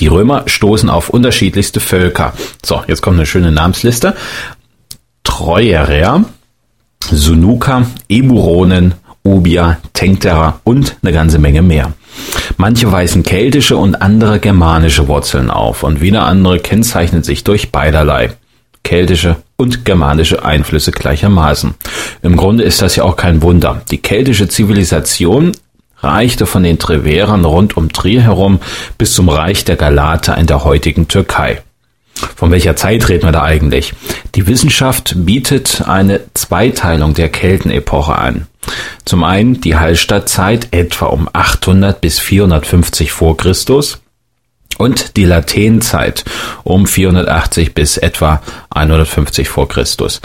Die 0.00 0.08
Römer 0.08 0.42
stoßen 0.46 0.90
auf 0.90 1.08
unterschiedlichste 1.08 1.78
Völker. 1.78 2.32
So, 2.64 2.82
jetzt 2.88 3.00
kommt 3.00 3.16
eine 3.16 3.26
schöne 3.26 3.52
Namensliste. 3.52 4.16
Treuerer, 5.22 6.24
Sunuka, 7.12 7.86
Eburonen, 8.08 8.94
Ubier, 9.22 9.78
Tencterer 9.92 10.62
und 10.64 10.96
eine 11.00 11.12
ganze 11.12 11.38
Menge 11.38 11.62
mehr. 11.62 11.92
Manche 12.56 12.90
weisen 12.90 13.22
keltische 13.22 13.76
und 13.76 14.02
andere 14.02 14.40
germanische 14.40 15.06
Wurzeln 15.06 15.48
auf 15.48 15.84
und 15.84 16.00
wieder 16.00 16.24
andere 16.26 16.58
kennzeichnen 16.58 17.22
sich 17.22 17.44
durch 17.44 17.70
beiderlei 17.70 18.32
keltische 18.82 19.36
und 19.62 19.84
germanische 19.84 20.44
Einflüsse 20.44 20.90
gleichermaßen. 20.90 21.74
Im 22.22 22.36
Grunde 22.36 22.64
ist 22.64 22.82
das 22.82 22.96
ja 22.96 23.04
auch 23.04 23.16
kein 23.16 23.42
Wunder. 23.42 23.82
Die 23.92 23.98
keltische 23.98 24.48
Zivilisation 24.48 25.52
reichte 26.00 26.46
von 26.46 26.64
den 26.64 26.80
Treverern 26.80 27.44
rund 27.44 27.76
um 27.76 27.92
Trier 27.92 28.22
herum 28.22 28.58
bis 28.98 29.14
zum 29.14 29.28
Reich 29.28 29.64
der 29.64 29.76
Galater 29.76 30.36
in 30.36 30.48
der 30.48 30.64
heutigen 30.64 31.06
Türkei. 31.06 31.62
Von 32.36 32.50
welcher 32.50 32.74
Zeit 32.74 33.08
reden 33.08 33.24
wir 33.24 33.32
da 33.32 33.44
eigentlich? 33.44 33.94
Die 34.34 34.48
Wissenschaft 34.48 35.14
bietet 35.16 35.84
eine 35.86 36.20
Zweiteilung 36.34 37.14
der 37.14 37.28
Keltenepoche 37.28 38.16
an. 38.16 38.48
Zum 39.04 39.22
einen 39.22 39.60
die 39.60 39.76
Hallstattzeit 39.76 40.68
etwa 40.72 41.06
um 41.06 41.28
800 41.32 42.00
bis 42.00 42.18
450 42.18 43.12
vor 43.12 43.36
Christus 43.36 44.01
und 44.78 45.16
die 45.16 45.24
Latenzeit 45.24 46.24
um 46.64 46.86
480 46.86 47.74
bis 47.74 47.96
etwa 47.96 48.42
150 48.70 49.48
vor 49.48 49.68
Christus. 49.68 50.20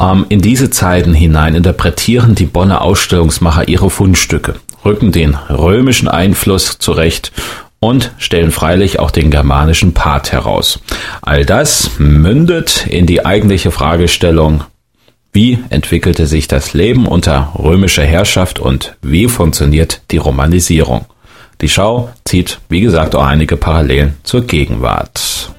Ähm, 0.00 0.26
in 0.28 0.40
diese 0.40 0.70
Zeiten 0.70 1.14
hinein 1.14 1.54
interpretieren 1.54 2.34
die 2.34 2.46
Bonner 2.46 2.82
Ausstellungsmacher 2.82 3.68
ihre 3.68 3.90
Fundstücke, 3.90 4.56
rücken 4.84 5.12
den 5.12 5.34
römischen 5.34 6.08
Einfluss 6.08 6.78
zurecht 6.78 7.32
und 7.80 8.12
stellen 8.18 8.50
freilich 8.50 8.98
auch 8.98 9.10
den 9.10 9.30
germanischen 9.30 9.94
Part 9.94 10.32
heraus. 10.32 10.80
All 11.22 11.44
das 11.44 11.90
mündet 11.98 12.86
in 12.88 13.06
die 13.06 13.24
eigentliche 13.24 13.70
Fragestellung, 13.70 14.64
wie 15.32 15.58
entwickelte 15.68 16.26
sich 16.26 16.48
das 16.48 16.72
Leben 16.72 17.06
unter 17.06 17.52
römischer 17.56 18.04
Herrschaft 18.04 18.58
und 18.58 18.96
wie 19.02 19.28
funktioniert 19.28 20.00
die 20.10 20.16
Romanisierung? 20.16 21.06
Die 21.60 21.68
Schau 21.68 22.10
zieht, 22.24 22.60
wie 22.68 22.80
gesagt, 22.80 23.16
auch 23.16 23.24
einige 23.24 23.56
Parallelen 23.56 24.16
zur 24.22 24.42
Gegenwart. 24.42 25.50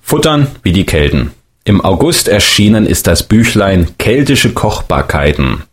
Futtern 0.00 0.46
wie 0.62 0.72
die 0.72 0.86
Kelten. 0.86 1.32
Im 1.64 1.84
August 1.84 2.28
erschienen 2.28 2.86
ist 2.86 3.08
das 3.08 3.24
Büchlein 3.24 3.96
Keltische 3.98 4.52
Kochbarkeiten 4.52 5.64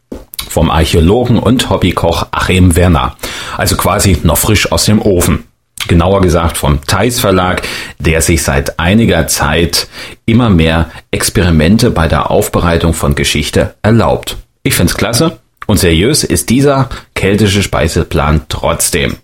vom 0.49 0.71
Archäologen 0.71 1.37
und 1.37 1.69
Hobbykoch 1.69 2.27
Achim 2.31 2.75
Werner. 2.75 3.15
Also 3.55 3.77
quasi 3.77 4.17
noch 4.23 4.37
frisch 4.37 4.71
aus 4.71 4.85
dem 4.85 4.99
Ofen. 4.99 5.43
Genauer 5.87 6.21
gesagt 6.21 6.57
vom 6.57 6.81
Theis 6.85 7.19
Verlag, 7.19 7.61
der 7.99 8.21
sich 8.21 8.43
seit 8.43 8.79
einiger 8.79 9.27
Zeit 9.27 9.87
immer 10.25 10.49
mehr 10.49 10.89
Experimente 11.11 11.91
bei 11.91 12.07
der 12.07 12.31
Aufbereitung 12.31 12.93
von 12.93 13.15
Geschichte 13.15 13.75
erlaubt. 13.81 14.37
Ich 14.63 14.73
find's 14.73 14.95
klasse 14.95 15.39
und 15.65 15.79
seriös 15.79 16.23
ist 16.23 16.49
dieser 16.49 16.89
keltische 17.15 17.63
Speiseplan 17.63 18.41
trotzdem. 18.49 19.17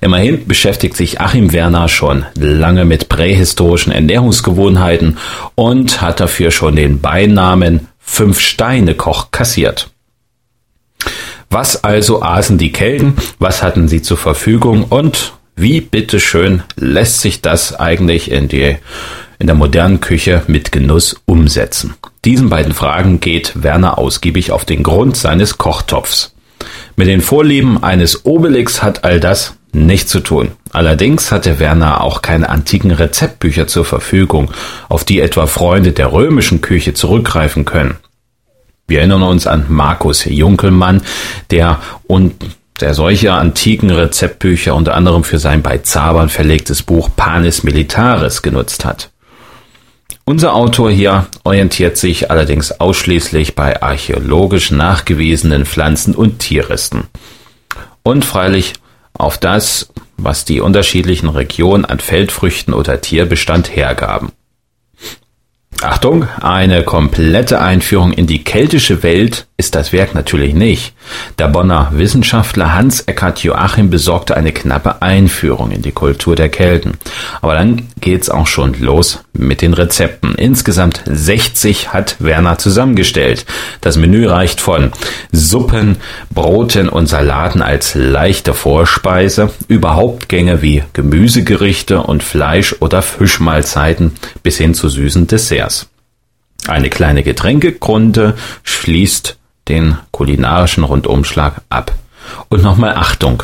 Immerhin 0.00 0.46
beschäftigt 0.46 0.96
sich 0.96 1.20
Achim 1.20 1.52
Werner 1.52 1.88
schon 1.88 2.24
lange 2.34 2.84
mit 2.84 3.08
prähistorischen 3.08 3.92
Ernährungsgewohnheiten 3.92 5.18
und 5.54 6.00
hat 6.00 6.20
dafür 6.20 6.50
schon 6.50 6.76
den 6.76 7.00
Beinamen 7.00 7.88
Fünf-Steine-Koch 7.98 9.30
kassiert. 9.32 9.90
Was 11.50 11.84
also 11.84 12.22
aßen 12.22 12.58
die 12.58 12.72
Kelten? 12.72 13.16
Was 13.38 13.62
hatten 13.62 13.88
sie 13.88 14.02
zur 14.02 14.16
Verfügung? 14.16 14.84
Und 14.84 15.34
wie 15.56 15.80
bitteschön 15.80 16.62
lässt 16.76 17.22
sich 17.22 17.40
das 17.40 17.74
eigentlich 17.74 18.30
in 18.30 18.48
die 18.48 18.76
in 19.38 19.46
der 19.46 19.56
modernen 19.56 20.00
Küche 20.00 20.42
mit 20.46 20.70
Genuss 20.70 21.16
umsetzen? 21.24 21.94
Diesen 22.24 22.50
beiden 22.50 22.74
Fragen 22.74 23.20
geht 23.20 23.62
Werner 23.62 23.98
ausgiebig 23.98 24.52
auf 24.52 24.64
den 24.64 24.82
Grund 24.82 25.16
seines 25.16 25.58
Kochtopfs. 25.58 26.34
Mit 26.96 27.08
den 27.08 27.20
Vorlieben 27.20 27.82
eines 27.82 28.24
Obelix 28.24 28.82
hat 28.82 29.04
all 29.04 29.18
das 29.20 29.56
nichts 29.72 30.10
zu 30.10 30.20
tun. 30.20 30.52
Allerdings 30.72 31.32
hatte 31.32 31.58
Werner 31.58 32.02
auch 32.02 32.22
keine 32.22 32.48
antiken 32.48 32.90
Rezeptbücher 32.90 33.66
zur 33.66 33.84
Verfügung, 33.84 34.50
auf 34.88 35.04
die 35.04 35.20
etwa 35.20 35.46
Freunde 35.46 35.92
der 35.92 36.12
römischen 36.12 36.60
Küche 36.60 36.94
zurückgreifen 36.94 37.64
können. 37.64 37.96
Wir 38.88 39.00
erinnern 39.00 39.22
uns 39.22 39.46
an 39.46 39.66
Markus 39.68 40.24
Junkelmann, 40.24 41.02
der 41.50 41.80
und 42.06 42.34
der 42.80 42.94
solche 42.94 43.32
antiken 43.32 43.90
Rezeptbücher 43.90 44.74
unter 44.74 44.94
anderem 44.94 45.24
für 45.24 45.38
sein 45.38 45.62
bei 45.62 45.78
Zabern 45.78 46.28
verlegtes 46.28 46.82
Buch 46.82 47.10
Panis 47.14 47.62
Militaris 47.62 48.42
genutzt 48.42 48.84
hat. 48.84 49.10
Unser 50.24 50.54
Autor 50.54 50.90
hier 50.90 51.26
orientiert 51.44 51.96
sich 51.96 52.30
allerdings 52.30 52.72
ausschließlich 52.80 53.54
bei 53.54 53.80
archäologisch 53.80 54.72
nachgewiesenen 54.72 55.64
Pflanzen 55.64 56.14
und 56.14 56.40
Tierresten. 56.40 57.04
Und 58.02 58.24
freilich 58.24 58.72
auf 59.14 59.38
das, 59.38 59.88
was 60.16 60.44
die 60.44 60.60
unterschiedlichen 60.60 61.28
Regionen 61.28 61.84
an 61.84 62.00
Feldfrüchten 62.00 62.74
oder 62.74 63.00
Tierbestand 63.00 63.74
hergaben. 63.74 64.32
Achtung, 65.82 66.26
eine 66.40 66.84
komplette 66.84 67.60
Einführung 67.60 68.12
in 68.12 68.26
die 68.26 68.42
keltische 68.42 69.02
Welt 69.02 69.46
ist 69.58 69.74
das 69.74 69.92
Werk 69.92 70.14
natürlich 70.14 70.54
nicht. 70.54 70.94
Der 71.38 71.48
Bonner 71.48 71.90
Wissenschaftler 71.92 72.74
Hans 72.74 73.00
Eckart 73.00 73.42
Joachim 73.42 73.88
besorgte 73.88 74.36
eine 74.36 74.52
knappe 74.52 75.00
Einführung 75.00 75.70
in 75.70 75.80
die 75.80 75.92
Kultur 75.92 76.36
der 76.36 76.50
Kelten. 76.50 76.98
Aber 77.40 77.54
dann 77.54 77.88
geht's 78.00 78.28
auch 78.28 78.46
schon 78.46 78.74
los 78.80 79.24
mit 79.32 79.62
den 79.62 79.72
Rezepten. 79.72 80.34
Insgesamt 80.34 81.02
60 81.06 81.92
hat 81.94 82.16
Werner 82.18 82.58
zusammengestellt. 82.58 83.46
Das 83.80 83.96
Menü 83.96 84.26
reicht 84.26 84.60
von 84.60 84.92
Suppen, 85.32 85.96
Broten 86.30 86.90
und 86.90 87.06
Salaten 87.06 87.62
als 87.62 87.94
leichte 87.94 88.52
Vorspeise 88.52 89.50
über 89.68 89.96
Hauptgänge 89.96 90.60
wie 90.60 90.82
Gemüsegerichte 90.92 92.02
und 92.02 92.22
Fleisch- 92.22 92.76
oder 92.80 93.00
Fischmahlzeiten 93.00 94.12
bis 94.42 94.58
hin 94.58 94.74
zu 94.74 94.90
süßen 94.90 95.26
Desserts. 95.26 95.65
Eine 96.66 96.90
kleine 96.90 97.22
Getränkegrunde 97.22 98.34
schließt 98.64 99.36
den 99.68 99.98
kulinarischen 100.10 100.84
Rundumschlag 100.84 101.62
ab. 101.68 101.94
Und 102.48 102.62
nochmal 102.62 102.94
Achtung. 102.94 103.42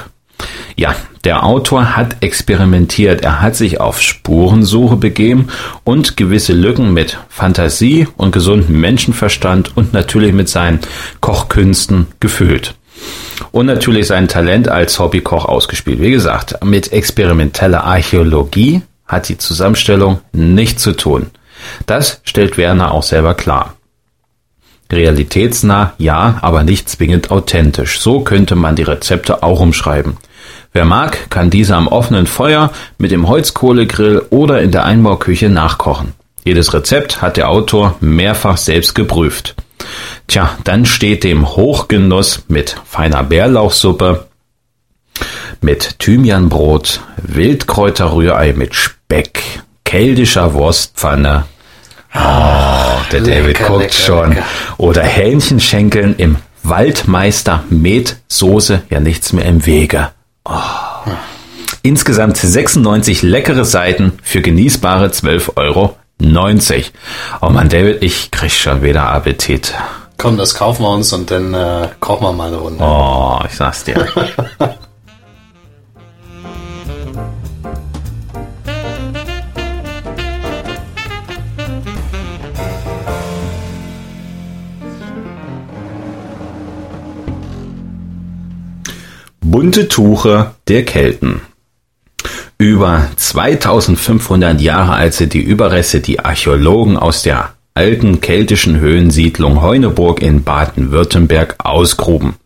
Ja, 0.76 0.94
der 1.24 1.44
Autor 1.44 1.96
hat 1.96 2.16
experimentiert, 2.20 3.22
er 3.22 3.40
hat 3.40 3.54
sich 3.54 3.80
auf 3.80 4.00
Spurensuche 4.00 4.96
begeben 4.96 5.48
und 5.84 6.16
gewisse 6.16 6.52
Lücken 6.52 6.92
mit 6.92 7.18
Fantasie 7.28 8.08
und 8.16 8.32
gesundem 8.32 8.80
Menschenverstand 8.80 9.76
und 9.76 9.92
natürlich 9.92 10.32
mit 10.32 10.48
seinen 10.48 10.80
Kochkünsten 11.20 12.08
gefüllt. 12.18 12.74
Und 13.52 13.66
natürlich 13.66 14.06
sein 14.06 14.28
Talent 14.28 14.68
als 14.68 14.98
Hobbykoch 14.98 15.44
ausgespielt. 15.44 16.00
Wie 16.00 16.10
gesagt, 16.10 16.64
mit 16.64 16.92
experimenteller 16.92 17.84
Archäologie 17.84 18.82
hat 19.06 19.28
die 19.28 19.38
Zusammenstellung 19.38 20.20
nichts 20.32 20.82
zu 20.82 20.92
tun. 20.92 21.26
Das 21.86 22.20
stellt 22.24 22.56
Werner 22.58 22.92
auch 22.92 23.02
selber 23.02 23.34
klar. 23.34 23.74
Realitätsnah, 24.90 25.94
ja, 25.98 26.38
aber 26.42 26.64
nicht 26.64 26.88
zwingend 26.88 27.30
authentisch. 27.30 28.00
So 28.00 28.20
könnte 28.20 28.56
man 28.56 28.76
die 28.76 28.82
Rezepte 28.82 29.42
auch 29.42 29.60
umschreiben. 29.60 30.18
Wer 30.74 30.84
mag, 30.84 31.30
kann 31.30 31.50
diese 31.50 31.76
am 31.76 31.88
offenen 31.88 32.26
Feuer, 32.26 32.70
mit 32.98 33.10
dem 33.10 33.28
Holzkohlegrill 33.28 34.26
oder 34.30 34.60
in 34.60 34.70
der 34.70 34.84
Einbauküche 34.84 35.48
nachkochen. 35.48 36.12
Jedes 36.44 36.74
Rezept 36.74 37.22
hat 37.22 37.36
der 37.36 37.48
Autor 37.48 37.96
mehrfach 38.00 38.56
selbst 38.56 38.94
geprüft. 38.94 39.54
Tja, 40.28 40.50
dann 40.64 40.86
steht 40.86 41.24
dem 41.24 41.48
Hochgenuss 41.56 42.44
mit 42.48 42.76
feiner 42.84 43.22
Bärlauchsuppe, 43.22 44.26
mit 45.60 45.98
Thymianbrot, 45.98 47.00
Wildkräuterrührei 47.22 48.52
mit 48.54 48.74
Speck, 48.74 49.42
keltischer 49.84 50.54
Wurstpfanne, 50.54 51.44
Oh, 52.14 52.18
der 53.10 53.20
David 53.20 53.58
lecker, 53.58 53.66
guckt 53.66 53.80
lecker, 53.80 53.92
schon. 53.92 54.28
Lecker. 54.30 54.44
Oder 54.78 55.02
Hähnchenschenkeln 55.02 56.16
im 56.16 56.36
Waldmeister 56.62 57.64
Met 57.70 58.16
Soße 58.28 58.82
ja 58.90 59.00
nichts 59.00 59.32
mehr 59.32 59.44
im 59.46 59.64
Wege. 59.66 60.10
Oh. 60.44 60.52
Insgesamt 61.82 62.36
96 62.36 63.22
leckere 63.22 63.64
Seiten 63.64 64.12
für 64.22 64.40
genießbare 64.40 65.06
12,90 65.06 65.56
Euro. 65.56 65.96
Oh 67.40 67.50
Mann, 67.50 67.68
David, 67.68 68.02
ich 68.02 68.30
krieg 68.30 68.52
schon 68.52 68.82
wieder 68.82 69.08
Appetit. 69.08 69.74
Komm, 70.16 70.36
das 70.36 70.54
kaufen 70.54 70.84
wir 70.84 70.90
uns 70.90 71.12
und 71.12 71.30
dann 71.32 71.52
äh, 71.52 71.88
kochen 71.98 72.24
wir 72.24 72.32
mal 72.32 72.48
eine 72.48 72.56
Runde. 72.58 72.84
Oh, 72.84 73.40
ich 73.44 73.56
sag's 73.56 73.82
dir. 73.82 74.06
Bunte 89.52 89.86
Tuche 89.86 90.52
der 90.66 90.82
Kelten. 90.86 91.42
Über 92.56 93.08
2500 93.16 94.62
Jahre 94.62 94.94
alt 94.94 95.12
sind 95.12 95.34
die 95.34 95.42
Überreste, 95.42 96.00
die 96.00 96.20
Archäologen 96.20 96.96
aus 96.96 97.22
der 97.22 97.50
alten 97.74 98.22
keltischen 98.22 98.80
Höhensiedlung 98.80 99.60
Heuneburg 99.60 100.22
in 100.22 100.42
Baden-Württemberg 100.42 101.56
ausgruben. 101.58 102.36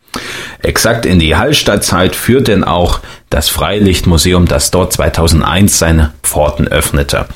Exakt 0.62 1.06
in 1.06 1.20
die 1.20 1.36
Hallstattzeit 1.36 2.16
führt 2.16 2.48
denn 2.48 2.64
auch 2.64 2.98
das 3.30 3.50
Freilichtmuseum, 3.50 4.46
das 4.46 4.72
dort 4.72 4.92
2001 4.92 5.78
seine 5.78 6.12
Pforten 6.24 6.66
öffnete. 6.66 7.26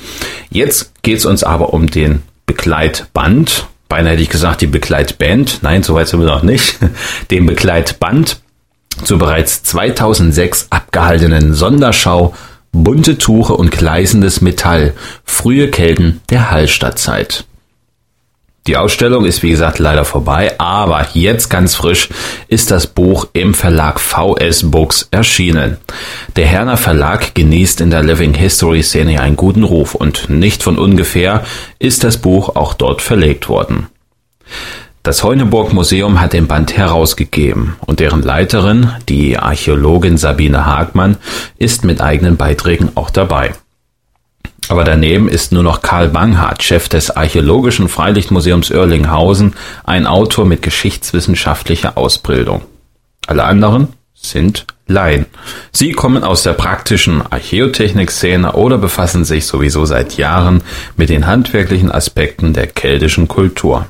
Jetzt 0.50 0.90
geht 1.04 1.18
es 1.18 1.26
uns 1.26 1.44
aber 1.44 1.72
um 1.72 1.86
den 1.86 2.22
Begleitband, 2.44 3.68
beinahe 3.88 4.14
hätte 4.14 4.22
ich 4.24 4.30
gesagt 4.30 4.62
die 4.62 4.66
Begleitband, 4.66 5.60
nein, 5.62 5.84
soweit 5.84 6.08
sind 6.08 6.18
wir 6.18 6.26
noch 6.26 6.42
nicht, 6.42 6.76
den 7.30 7.46
Begleitband 7.46 8.40
zur 9.04 9.18
bereits 9.18 9.62
2006 9.62 10.68
abgehaltenen 10.70 11.54
Sonderschau 11.54 12.34
Bunte 12.72 13.18
Tuche 13.18 13.54
und 13.54 13.72
gleißendes 13.72 14.40
Metall, 14.42 14.94
frühe 15.24 15.70
Kelten 15.70 16.20
der 16.30 16.50
Hallstattzeit. 16.50 17.44
Die 18.66 18.76
Ausstellung 18.76 19.24
ist 19.24 19.42
wie 19.42 19.50
gesagt 19.50 19.78
leider 19.78 20.04
vorbei, 20.04 20.54
aber 20.58 21.08
jetzt 21.14 21.48
ganz 21.48 21.74
frisch 21.74 22.10
ist 22.46 22.70
das 22.70 22.86
Buch 22.86 23.26
im 23.32 23.54
Verlag 23.54 23.98
VS 23.98 24.70
Books 24.70 25.08
erschienen. 25.10 25.78
Der 26.36 26.46
Herner 26.46 26.76
Verlag 26.76 27.34
genießt 27.34 27.80
in 27.80 27.90
der 27.90 28.02
Living 28.02 28.34
History 28.34 28.82
Szene 28.82 29.20
einen 29.20 29.36
guten 29.36 29.64
Ruf 29.64 29.94
und 29.94 30.28
nicht 30.28 30.62
von 30.62 30.78
ungefähr 30.78 31.44
ist 31.78 32.04
das 32.04 32.18
Buch 32.18 32.54
auch 32.54 32.74
dort 32.74 33.02
verlegt 33.02 33.48
worden. 33.48 33.88
Das 35.02 35.24
Heuneburg 35.24 35.72
Museum 35.72 36.20
hat 36.20 36.34
den 36.34 36.46
Band 36.46 36.76
herausgegeben 36.76 37.76
und 37.86 38.00
deren 38.00 38.20
Leiterin, 38.20 38.90
die 39.08 39.38
Archäologin 39.38 40.18
Sabine 40.18 40.66
Hagmann, 40.66 41.16
ist 41.56 41.84
mit 41.84 42.02
eigenen 42.02 42.36
Beiträgen 42.36 42.90
auch 42.96 43.08
dabei. 43.08 43.54
Aber 44.68 44.84
daneben 44.84 45.28
ist 45.28 45.52
nur 45.52 45.62
noch 45.62 45.80
Karl 45.80 46.10
Banghardt, 46.10 46.62
Chef 46.62 46.90
des 46.90 47.10
Archäologischen 47.10 47.88
Freilichtmuseums 47.88 48.70
Oerlinghausen, 48.70 49.54
ein 49.84 50.06
Autor 50.06 50.44
mit 50.44 50.60
geschichtswissenschaftlicher 50.60 51.96
Ausbildung. 51.96 52.60
Alle 53.26 53.44
anderen 53.44 53.88
sind 54.12 54.66
Laien. 54.86 55.24
Sie 55.72 55.92
kommen 55.92 56.24
aus 56.24 56.42
der 56.42 56.52
praktischen 56.52 57.22
Archäotechnik-Szene 57.22 58.52
oder 58.52 58.76
befassen 58.76 59.24
sich 59.24 59.46
sowieso 59.46 59.86
seit 59.86 60.18
Jahren 60.18 60.62
mit 60.96 61.08
den 61.08 61.26
handwerklichen 61.26 61.90
Aspekten 61.90 62.52
der 62.52 62.66
keltischen 62.66 63.28
Kultur. 63.28 63.86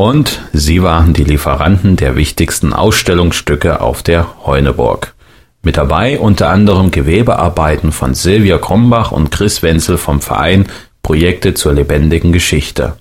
Und 0.00 0.40
sie 0.54 0.82
waren 0.82 1.12
die 1.12 1.24
Lieferanten 1.24 1.96
der 1.96 2.16
wichtigsten 2.16 2.72
Ausstellungsstücke 2.72 3.82
auf 3.82 4.02
der 4.02 4.46
Heuneburg. 4.46 5.12
Mit 5.60 5.76
dabei 5.76 6.18
unter 6.18 6.48
anderem 6.48 6.90
Gewebearbeiten 6.90 7.92
von 7.92 8.14
Silvia 8.14 8.56
Krombach 8.56 9.12
und 9.12 9.30
Chris 9.30 9.62
Wenzel 9.62 9.98
vom 9.98 10.22
Verein 10.22 10.70
Projekte 11.02 11.52
zur 11.52 11.74
lebendigen 11.74 12.32
Geschichte. 12.32 12.96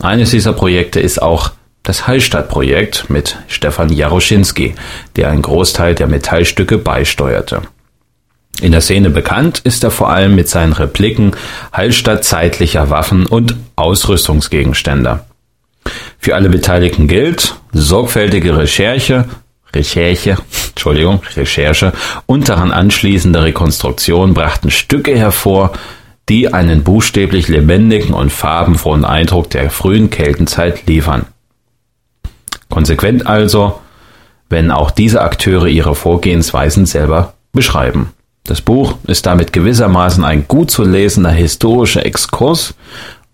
Eines 0.00 0.32
dieser 0.32 0.54
Projekte 0.54 0.98
ist 0.98 1.22
auch 1.22 1.52
das 1.84 2.08
Hallstatt-Projekt 2.08 3.08
mit 3.08 3.38
Stefan 3.46 3.92
Jaroschinski, 3.92 4.74
der 5.14 5.28
einen 5.30 5.42
Großteil 5.42 5.94
der 5.94 6.08
Metallstücke 6.08 6.78
beisteuerte. 6.78 7.62
In 8.60 8.72
der 8.72 8.80
Szene 8.80 9.10
bekannt 9.10 9.60
ist 9.62 9.84
er 9.84 9.92
vor 9.92 10.10
allem 10.10 10.34
mit 10.34 10.48
seinen 10.48 10.72
Repliken 10.72 11.36
Hallstatt 11.72 12.24
zeitlicher 12.24 12.90
Waffen 12.90 13.24
und 13.24 13.54
Ausrüstungsgegenstände. 13.76 15.20
Für 16.18 16.34
alle 16.34 16.48
Beteiligten 16.48 17.08
gilt, 17.08 17.54
sorgfältige 17.72 18.56
Recherche, 18.56 19.26
Recherche, 19.72 20.38
Entschuldigung, 20.70 21.20
Recherche 21.36 21.92
und 22.26 22.48
daran 22.48 22.72
anschließende 22.72 23.42
Rekonstruktion 23.42 24.34
brachten 24.34 24.70
Stücke 24.70 25.16
hervor, 25.16 25.72
die 26.28 26.52
einen 26.52 26.82
buchstäblich 26.84 27.48
lebendigen 27.48 28.12
und 28.12 28.30
farbenfrohen 28.30 29.04
Eindruck 29.04 29.50
der 29.50 29.70
frühen 29.70 30.10
Keltenzeit 30.10 30.86
liefern. 30.86 31.26
Konsequent 32.68 33.26
also, 33.26 33.80
wenn 34.50 34.70
auch 34.70 34.90
diese 34.90 35.22
Akteure 35.22 35.66
ihre 35.66 35.94
Vorgehensweisen 35.94 36.86
selber 36.86 37.34
beschreiben. 37.52 38.10
Das 38.44 38.60
Buch 38.60 38.96
ist 39.06 39.26
damit 39.26 39.52
gewissermaßen 39.52 40.24
ein 40.24 40.48
gut 40.48 40.70
zu 40.70 40.82
lesender 40.82 41.30
historischer 41.30 42.04
Exkurs 42.04 42.74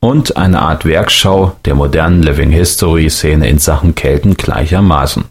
und 0.04 0.36
eine 0.36 0.60
Art 0.60 0.84
Werkschau 0.84 1.56
der 1.64 1.74
modernen 1.74 2.22
Living 2.22 2.50
History 2.50 3.08
Szene 3.08 3.48
in 3.48 3.58
Sachen 3.58 3.94
Kelten 3.94 4.36
gleichermaßen. 4.36 5.24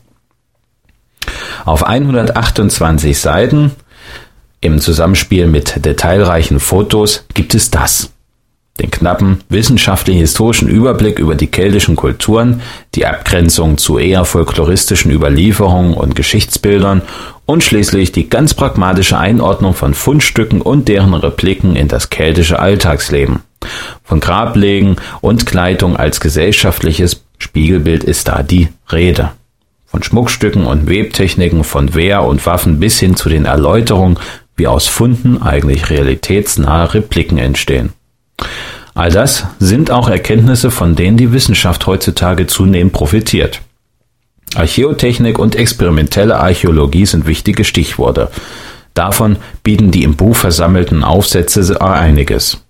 Auf 1.64 1.86
128 1.86 3.20
Seiten 3.20 3.74
im 4.62 4.80
Zusammenspiel 4.80 5.46
mit 5.46 5.86
detailreichen 5.86 6.60
Fotos 6.60 7.28
gibt 7.36 7.54
es 7.54 7.70
das. 7.70 8.14
Den 8.82 8.90
knappen 8.90 9.42
wissenschaftlichen 9.48 10.22
historischen 10.22 10.68
Überblick 10.68 11.20
über 11.20 11.36
die 11.36 11.52
keltischen 11.52 11.96
Kulturen, 11.96 12.64
die 12.96 13.06
Abgrenzung 13.06 13.78
zu 13.78 14.00
eher 14.00 14.26
folkloristischen 14.26 15.12
Überlieferungen 15.12 15.94
und 15.94 16.16
Geschichtsbildern 16.16 17.04
und 17.46 17.64
schließlich 17.64 18.12
die 18.12 18.28
ganz 18.28 18.56
pragmatische 18.56 19.20
Einordnung 19.20 19.76
von 19.76 19.94
Fundstücken 19.94 20.64
und 20.64 20.88
deren 20.88 21.14
Repliken 21.14 21.76
in 21.76 21.90
das 21.90 22.10
keltische 22.10 22.58
Alltagsleben. 22.58 23.44
Von 24.04 24.20
Grablegen 24.20 24.98
und 25.22 25.46
Kleidung 25.46 25.96
als 25.98 26.20
gesellschaftliches 26.20 27.24
Spiegelbild 27.38 28.04
ist 28.04 28.28
da 28.28 28.44
die 28.44 28.70
Rede. 28.92 29.32
Von 29.86 30.02
Schmuckstücken 30.02 30.66
und 30.66 30.90
Webtechniken, 30.90 31.64
von 31.64 31.94
Wehr 31.94 32.24
und 32.24 32.46
Waffen 32.46 32.80
bis 32.80 33.00
hin 33.00 33.16
zu 33.16 33.30
den 33.30 33.46
Erläuterungen, 33.46 34.18
wie 34.56 34.68
aus 34.68 34.88
Funden 34.88 35.42
eigentlich 35.42 35.90
realitätsnahe 35.90 36.94
Repliken 36.94 37.38
entstehen. 37.38 37.94
All 38.96 39.12
das 39.12 39.48
sind 39.60 39.90
auch 39.90 40.08
Erkenntnisse, 40.08 40.70
von 40.70 40.96
denen 40.96 41.18
die 41.18 41.32
Wissenschaft 41.32 41.88
heutzutage 41.88 42.48
zunehmend 42.48 42.94
profitiert. 42.94 43.62
Archäotechnik 44.56 45.40
und 45.40 45.56
experimentelle 45.56 46.40
Archäologie 46.40 47.06
sind 47.06 47.26
wichtige 47.26 47.64
Stichworte. 47.64 48.30
Davon 48.94 49.38
bieten 49.64 49.90
die 49.90 50.04
im 50.04 50.16
Buch 50.16 50.36
versammelten 50.36 51.04
Aufsätze 51.04 51.82
einiges. 51.82 52.64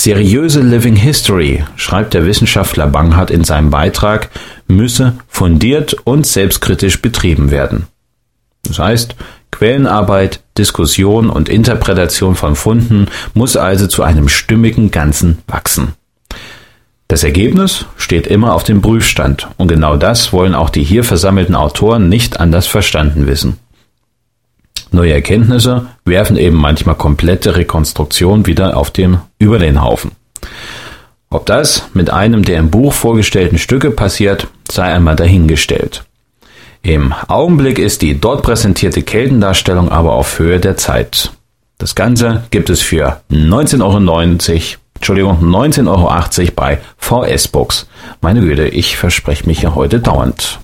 Seriöse 0.00 0.60
Living 0.60 0.94
History, 0.94 1.64
schreibt 1.74 2.14
der 2.14 2.24
Wissenschaftler 2.24 2.86
Banghardt 2.86 3.32
in 3.32 3.42
seinem 3.42 3.70
Beitrag, 3.70 4.30
müsse 4.68 5.14
fundiert 5.26 5.96
und 6.04 6.24
selbstkritisch 6.24 7.02
betrieben 7.02 7.50
werden. 7.50 7.88
Das 8.62 8.78
heißt, 8.78 9.16
Quellenarbeit, 9.50 10.38
Diskussion 10.56 11.28
und 11.30 11.48
Interpretation 11.48 12.36
von 12.36 12.54
Funden 12.54 13.08
muss 13.34 13.56
also 13.56 13.88
zu 13.88 14.04
einem 14.04 14.28
stimmigen 14.28 14.92
Ganzen 14.92 15.38
wachsen. 15.48 15.94
Das 17.08 17.24
Ergebnis 17.24 17.84
steht 17.96 18.28
immer 18.28 18.54
auf 18.54 18.62
dem 18.62 18.80
Prüfstand 18.80 19.48
und 19.56 19.66
genau 19.66 19.96
das 19.96 20.32
wollen 20.32 20.54
auch 20.54 20.70
die 20.70 20.84
hier 20.84 21.02
versammelten 21.02 21.56
Autoren 21.56 22.08
nicht 22.08 22.38
anders 22.38 22.68
verstanden 22.68 23.26
wissen. 23.26 23.58
Neue 24.90 25.12
Erkenntnisse 25.12 25.86
werfen 26.04 26.36
eben 26.36 26.56
manchmal 26.56 26.94
komplette 26.94 27.56
Rekonstruktion 27.56 28.46
wieder 28.46 28.76
auf 28.76 28.90
dem, 28.90 29.18
über 29.38 29.58
den 29.58 29.82
Haufen. 29.82 30.12
Ob 31.30 31.44
das 31.44 31.88
mit 31.92 32.10
einem 32.10 32.42
der 32.42 32.58
im 32.58 32.70
Buch 32.70 32.92
vorgestellten 32.92 33.58
Stücke 33.58 33.90
passiert, 33.90 34.48
sei 34.70 34.84
einmal 34.84 35.16
dahingestellt. 35.16 36.04
Im 36.82 37.12
Augenblick 37.26 37.78
ist 37.78 38.02
die 38.02 38.18
dort 38.18 38.42
präsentierte 38.42 39.02
Keltendarstellung 39.02 39.90
aber 39.90 40.12
auf 40.12 40.38
Höhe 40.38 40.58
der 40.58 40.76
Zeit. 40.76 41.32
Das 41.76 41.94
Ganze 41.94 42.44
gibt 42.50 42.70
es 42.70 42.80
für 42.80 43.20
19,90 43.30 43.82
Euro, 43.82 44.78
Entschuldigung, 44.94 45.38
19,80 45.42 45.86
Euro 45.88 46.52
bei 46.56 46.78
VS 46.96 47.48
Books. 47.48 47.86
Meine 48.20 48.40
Güte, 48.40 48.68
ich 48.68 48.96
verspreche 48.96 49.46
mich 49.46 49.62
ja 49.62 49.74
heute 49.74 50.00
dauernd. 50.00 50.58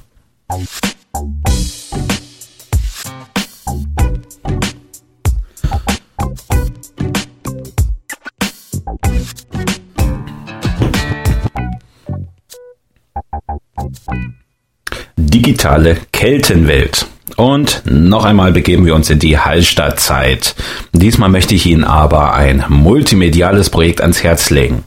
Digitale 15.17 15.99
Keltenwelt. 16.12 17.07
Und 17.37 17.83
noch 17.87 18.25
einmal 18.25 18.53
begeben 18.53 18.87
wir 18.87 18.95
uns 18.95 19.11
in 19.11 19.19
die 19.19 19.38
Hallstattzeit. 19.38 20.55
Diesmal 20.93 21.29
möchte 21.29 21.55
ich 21.55 21.67
Ihnen 21.67 21.85
aber 21.85 22.35
ein 22.35 22.64
multimediales 22.69 23.71
Projekt 23.71 24.01
ans 24.01 24.23
Herz 24.23 24.51
legen. 24.51 24.85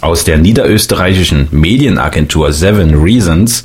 Aus 0.00 0.24
der 0.24 0.38
niederösterreichischen 0.38 1.48
Medienagentur 1.50 2.52
Seven 2.52 2.94
Reasons 2.94 3.64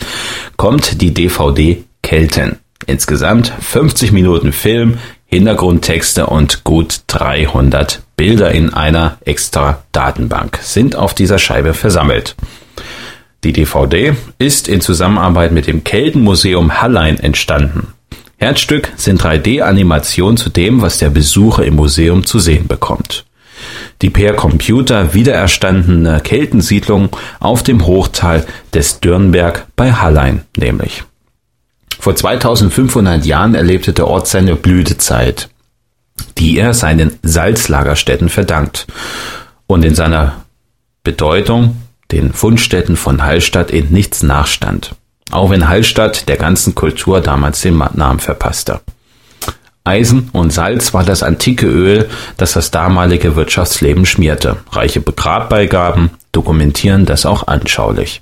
kommt 0.57 1.01
die 1.01 1.13
DVD 1.13 1.83
Kelten. 2.01 2.59
Insgesamt 2.85 3.53
50 3.59 4.11
Minuten 4.11 4.53
Film, 4.53 4.97
Hintergrundtexte 5.25 6.25
und 6.25 6.63
gut 6.63 7.01
300 7.07 8.01
Bilder 8.15 8.51
in 8.51 8.73
einer 8.73 9.17
extra 9.25 9.83
Datenbank 9.91 10.59
sind 10.61 10.95
auf 10.95 11.13
dieser 11.13 11.37
Scheibe 11.37 11.73
versammelt. 11.73 12.35
Die 13.43 13.53
DVD 13.53 14.15
ist 14.37 14.67
in 14.67 14.81
Zusammenarbeit 14.81 15.53
mit 15.53 15.67
dem 15.67 15.83
Keltenmuseum 15.83 16.81
Hallein 16.81 17.19
entstanden. 17.19 17.93
Herzstück 18.37 18.91
sind 18.97 19.21
3D-Animationen 19.21 20.37
zu 20.37 20.49
dem, 20.49 20.81
was 20.81 20.97
der 20.97 21.09
Besucher 21.09 21.63
im 21.63 21.75
Museum 21.75 22.25
zu 22.25 22.39
sehen 22.39 22.67
bekommt. 22.67 23.25
Die 24.01 24.09
per 24.09 24.33
Computer 24.33 25.13
wiedererstandene 25.13 26.21
Keltensiedlung 26.21 27.09
auf 27.39 27.63
dem 27.63 27.85
Hochtal 27.85 28.45
des 28.73 28.99
Dürnberg 28.99 29.67
bei 29.75 29.91
Hallein 29.91 30.43
nämlich. 30.57 31.03
Vor 31.99 32.15
2500 32.15 33.25
Jahren 33.25 33.55
erlebte 33.55 33.91
der 33.91 34.07
Ort 34.07 34.27
seine 34.27 34.55
Blütezeit, 34.55 35.49
die 36.37 36.57
er 36.57 36.73
seinen 36.73 37.19
Salzlagerstätten 37.23 38.29
verdankt 38.29 38.87
und 39.67 39.83
in 39.83 39.95
seiner 39.95 40.45
Bedeutung 41.03 41.75
den 42.11 42.33
Fundstätten 42.33 42.97
von 42.97 43.23
Hallstatt 43.23 43.71
in 43.71 43.89
nichts 43.89 44.23
nachstand, 44.23 44.95
auch 45.31 45.49
wenn 45.49 45.67
Hallstatt 45.67 46.27
der 46.27 46.37
ganzen 46.37 46.75
Kultur 46.75 47.21
damals 47.21 47.61
den 47.61 47.77
Namen 47.93 48.19
verpasste. 48.19 48.81
Eisen 49.83 50.29
und 50.33 50.51
Salz 50.51 50.93
war 50.93 51.03
das 51.03 51.23
antike 51.23 51.65
Öl, 51.65 52.09
das 52.37 52.53
das 52.53 52.69
damalige 52.69 53.35
Wirtschaftsleben 53.35 54.05
schmierte. 54.05 54.57
Reiche 54.71 55.01
Grabbeigaben 55.01 56.11
dokumentieren 56.31 57.05
das 57.05 57.25
auch 57.25 57.47
anschaulich. 57.47 58.21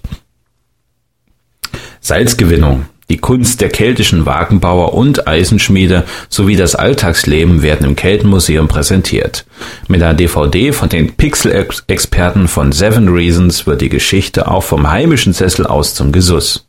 Salzgewinnung 1.99 2.85
die 3.09 3.17
Kunst 3.17 3.61
der 3.61 3.69
keltischen 3.69 4.25
Wagenbauer 4.25 4.93
und 4.93 5.27
Eisenschmiede 5.27 6.03
sowie 6.29 6.55
das 6.55 6.75
Alltagsleben 6.75 7.61
werden 7.61 7.85
im 7.85 7.95
Keltenmuseum 7.95 8.67
präsentiert. 8.67 9.45
Mit 9.87 10.03
einer 10.03 10.13
DVD 10.13 10.73
von 10.73 10.89
den 10.89 11.13
Pixel-Experten 11.13 12.47
von 12.47 12.71
Seven 12.71 13.07
Reasons 13.07 13.65
wird 13.65 13.81
die 13.81 13.89
Geschichte 13.89 14.49
auch 14.49 14.63
vom 14.63 14.89
heimischen 14.89 15.33
Sessel 15.33 15.65
aus 15.65 15.95
zum 15.95 16.11
Gesuss. 16.11 16.67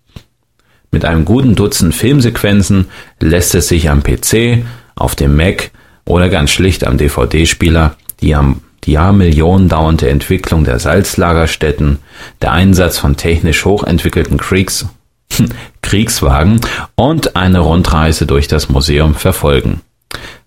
Mit 0.91 1.05
einem 1.05 1.25
guten 1.25 1.55
Dutzend 1.55 1.95
Filmsequenzen 1.95 2.87
lässt 3.21 3.55
es 3.55 3.69
sich 3.69 3.91
am 3.91 4.03
PC, 4.03 4.65
auf 4.95 5.15
dem 5.15 5.37
Mac 5.37 5.71
oder 6.05 6.29
ganz 6.29 6.51
schlicht 6.51 6.87
am 6.87 6.99
DVD-Spieler 6.99 7.97
die 8.21 8.35
am 8.35 8.63
Jahrmillionen 8.85 9.69
dauernde 9.69 10.09
Entwicklung 10.09 10.65
der 10.65 10.79
Salzlagerstätten, 10.79 11.99
der 12.41 12.53
Einsatz 12.53 12.97
von 12.97 13.17
technisch 13.17 13.65
hochentwickelten 13.65 14.39
Kriegs- 14.39 14.87
Kriegswagen 15.83 16.61
und 16.95 17.37
eine 17.37 17.61
Rundreise 17.61 18.27
durch 18.27 18.49
das 18.49 18.69
Museum 18.69 19.15
verfolgen. 19.15 19.81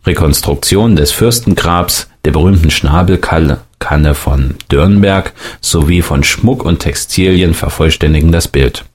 Rekonstruktionen 0.06 0.96
des 0.96 1.12
Fürstengrabs, 1.12 2.10
der 2.26 2.32
berühmten 2.32 2.70
Schnabelkanne 2.72 4.15
von 4.15 4.56
Dürnberg 4.72 5.34
sowie 5.62 6.02
von 6.02 6.24
Schmuck 6.24 6.63
und 6.63 6.80
Textilien 6.80 7.54
vervollständigen 7.54 8.32
das 8.32 8.48
Bild. 8.48 8.86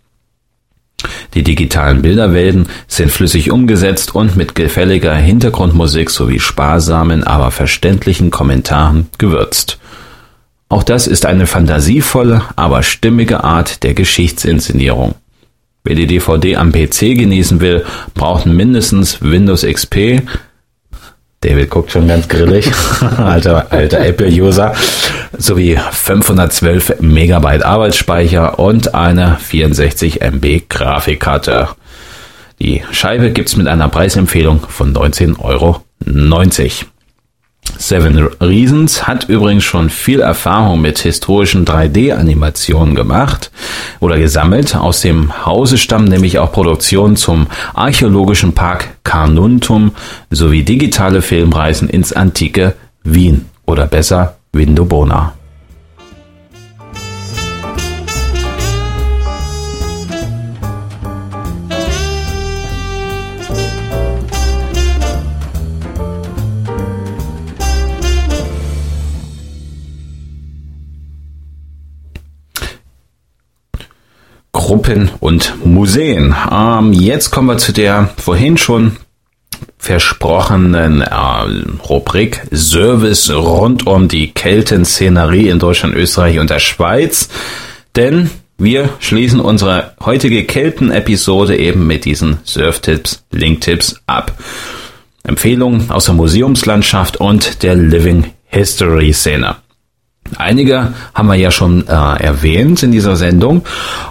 Die 1.35 1.43
digitalen 1.43 2.03
Bilderwelten 2.03 2.69
sind 2.89 3.11
flüssig 3.11 3.51
umgesetzt 3.51 4.15
und 4.15 4.37
mit 4.37 4.55
gefälliger 4.55 5.15
Hintergrundmusik 5.15 6.11
sowie 6.11 6.41
sparsamen, 6.41 7.23
aber 7.25 7.51
verständlichen 7.51 8.31
Kommentaren 8.31 9.09
gewürzt. 9.19 9.79
Auch 10.69 10.83
das 10.83 11.07
ist 11.07 11.27
eine 11.27 11.47
fantasievolle, 11.47 12.43
aber 12.57 12.83
stimmige 12.83 13.45
Art 13.45 13.83
der 13.83 13.95
Geschichtsinszenierung. 13.95 15.15
Wer 15.87 15.95
die 15.95 16.09
DVD 16.09 16.57
am 16.57 16.73
PC 16.73 17.15
genießen 17.15 17.61
will, 17.61 17.85
braucht 18.15 18.45
mindestens 18.45 19.23
Windows 19.23 19.63
XP. 19.63 20.21
David 21.43 21.71
guckt 21.71 21.93
schon 21.93 22.09
ganz 22.09 22.27
grillig, 22.27 22.73
alter, 23.19 23.71
alter 23.71 24.05
Apple-User, 24.05 24.75
sowie 25.39 25.79
512 25.93 27.01
Megabyte 27.03 27.65
Arbeitsspeicher 27.65 28.59
und 28.59 28.97
eine 28.97 29.37
64 29.39 30.23
MB 30.23 30.63
Grafikkarte. 30.69 31.69
Die 32.61 32.83
Scheibe 32.91 33.31
gibt's 33.31 33.57
mit 33.57 33.69
einer 33.69 33.89
Preisempfehlung 33.89 34.67
von 34.69 34.93
19,90 34.93 35.39
Euro. 35.39 35.83
Seven 37.79 38.29
Reasons 38.41 39.07
hat 39.07 39.29
übrigens 39.29 39.65
schon 39.65 39.91
viel 39.91 40.21
Erfahrung 40.21 40.81
mit 40.81 40.99
historischen 40.99 41.65
3D-Animationen 41.65 42.95
gemacht 42.95 43.51
oder 44.01 44.19
gesammelt. 44.19 44.75
Aus 44.77 45.01
dem 45.01 45.47
Hause 45.47 45.79
stammen 45.79 46.09
nämlich 46.09 46.39
auch 46.39 46.53
Produktionen 46.53 47.17
zum 47.17 47.47
archäologischen 47.75 48.55
Park 48.55 48.89
Carnuntum 49.05 49.93
sowie 50.31 50.63
digitale 50.63 51.23
Filmreisen 51.23 51.89
ins 51.89 52.13
antike 52.13 52.75
Wien 53.05 53.47
oder 53.67 53.87
besser 53.87 54.37
Vindobona. 54.53 55.35
Gruppen 74.87 75.11
und 75.19 75.67
Museen. 75.67 76.33
Ähm, 76.49 76.93
jetzt 76.93 77.33
kommen 77.33 77.49
wir 77.49 77.59
zu 77.59 77.73
der 77.73 78.11
vorhin 78.19 78.57
schon 78.57 78.97
versprochenen 79.79 81.01
äh, 81.01 81.15
Rubrik 81.89 82.43
Service 82.55 83.29
rund 83.31 83.89
um 83.89 84.07
die 84.07 84.31
Keltenszenerie 84.31 85.49
in 85.49 85.59
Deutschland, 85.59 85.97
Österreich 85.97 86.39
und 86.39 86.51
der 86.51 86.61
Schweiz. 86.61 87.29
Denn 87.97 88.31
wir 88.59 88.91
schließen 89.01 89.41
unsere 89.41 89.95
heutige 90.05 90.45
Kelten-Episode 90.45 91.57
eben 91.57 91.89
mit 91.89 92.05
diesen 92.05 92.39
Surf-Tipps, 92.45 93.25
Link-Tipps 93.33 93.97
ab. 94.07 94.39
Empfehlungen 95.25 95.91
aus 95.91 96.05
der 96.05 96.15
Museumslandschaft 96.15 97.17
und 97.17 97.65
der 97.65 97.75
Living 97.75 98.33
History 98.47 99.13
Szene. 99.13 99.57
Einige 100.37 100.93
haben 101.15 101.29
wir 101.29 101.35
ja 101.35 101.51
schon 101.51 101.87
äh, 101.87 101.93
erwähnt 101.93 102.83
in 102.83 102.93
dieser 102.93 103.17
Sendung. 103.17 103.65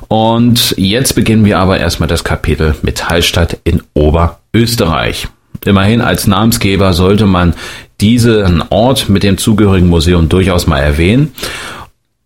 Und 0.08 0.76
jetzt 0.78 1.16
beginnen 1.16 1.46
wir 1.46 1.60
aber 1.60 1.80
erstmal 1.80 2.08
das 2.08 2.24
Kapitel 2.24 2.76
mit 2.82 3.10
Hallstatt 3.10 3.58
in 3.64 3.82
Oberösterreich. 3.94 5.28
Immerhin 5.66 6.02
als 6.02 6.28
Namensgeber 6.28 6.94
sollte 6.94 7.26
man 7.26 7.54
diesen 8.02 8.64
Ort 8.70 9.10
mit 9.10 9.24
dem 9.24 9.38
zugehörigen 9.38 9.90
Museum 9.90 10.30
durchaus 10.30 10.68
mal 10.68 10.80
erwähnen. 10.80 11.34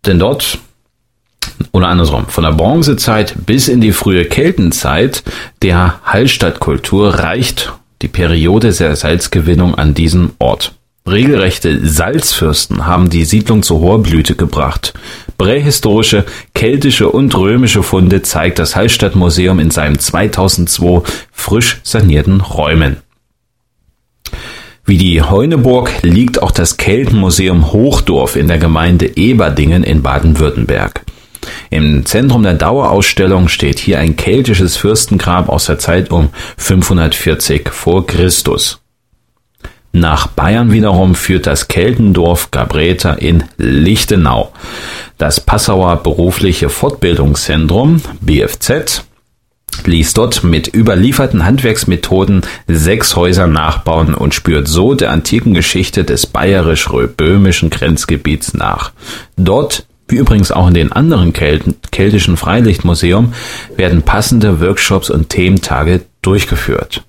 Denn 0.06 0.18
dort, 0.18 0.58
oder 1.72 1.88
andersrum, 1.88 2.26
von 2.26 2.44
der 2.44 2.52
Bronzezeit 2.52 3.34
bis 3.46 3.68
in 3.68 3.80
die 3.80 3.92
frühe 3.92 4.24
Keltenzeit 4.24 5.22
der 5.62 6.00
Hallstattkultur 6.04 7.14
reicht 7.14 7.72
die 8.02 8.08
Periode 8.08 8.72
der 8.72 8.96
Salzgewinnung 8.96 9.74
an 9.74 9.94
diesem 9.94 10.32
Ort. 10.38 10.74
Regelrechte 11.06 11.86
Salzfürsten 11.86 12.86
haben 12.86 13.08
die 13.10 13.24
Siedlung 13.24 13.62
zur 13.62 13.80
hoher 13.80 14.02
Blüte 14.02 14.36
gebracht. 14.36 14.92
Prähistorische, 15.38 16.24
keltische 16.54 17.08
und 17.08 17.34
römische 17.36 17.82
Funde 17.82 18.22
zeigt 18.22 18.58
das 18.58 18.76
Hallstattmuseum 18.76 19.58
in 19.58 19.70
seinen 19.70 19.98
2002 19.98 21.02
frisch 21.32 21.80
sanierten 21.82 22.40
Räumen. 22.42 22.98
Wie 24.84 24.98
die 24.98 25.22
Heuneburg 25.22 26.02
liegt 26.02 26.42
auch 26.42 26.50
das 26.50 26.76
Keltenmuseum 26.76 27.72
Hochdorf 27.72 28.36
in 28.36 28.48
der 28.48 28.58
Gemeinde 28.58 29.16
Eberdingen 29.16 29.84
in 29.84 30.02
Baden-Württemberg. 30.02 31.02
Im 31.70 32.04
Zentrum 32.04 32.42
der 32.42 32.54
Dauerausstellung 32.54 33.48
steht 33.48 33.78
hier 33.78 33.98
ein 34.00 34.16
keltisches 34.16 34.76
Fürstengrab 34.76 35.48
aus 35.48 35.66
der 35.66 35.78
Zeit 35.78 36.10
um 36.10 36.30
540 36.56 37.70
vor 37.70 38.06
Christus. 38.06 38.79
Nach 39.92 40.28
Bayern 40.28 40.70
wiederum 40.70 41.14
führt 41.14 41.46
das 41.46 41.68
Keltendorf 41.68 42.50
Gabreta 42.50 43.14
in 43.14 43.44
Lichtenau. 43.56 44.52
Das 45.18 45.40
Passauer 45.40 45.96
berufliche 46.02 46.68
Fortbildungszentrum 46.68 48.00
BFZ 48.20 49.04
ließ 49.84 50.14
dort 50.14 50.44
mit 50.44 50.72
überlieferten 50.74 51.44
Handwerksmethoden 51.44 52.42
sechs 52.68 53.16
Häuser 53.16 53.46
nachbauen 53.46 54.14
und 54.14 54.34
spürt 54.34 54.68
so 54.68 54.94
der 54.94 55.10
antiken 55.10 55.54
Geschichte 55.54 56.04
des 56.04 56.26
bayerisch-böhmischen 56.26 57.70
Grenzgebiets 57.70 58.54
nach. 58.54 58.92
Dort 59.36 59.86
Wie 60.08 60.16
übrigens 60.16 60.50
auch 60.50 60.66
in 60.66 60.74
den 60.74 60.90
anderen 60.90 61.32
Kelten, 61.32 61.76
keltischen 61.92 62.36
Freilichtmuseum 62.36 63.32
werden 63.76 64.02
passende 64.02 64.60
Workshops 64.60 65.08
und 65.08 65.28
Thementage 65.28 66.00
durchgeführt. 66.20 67.04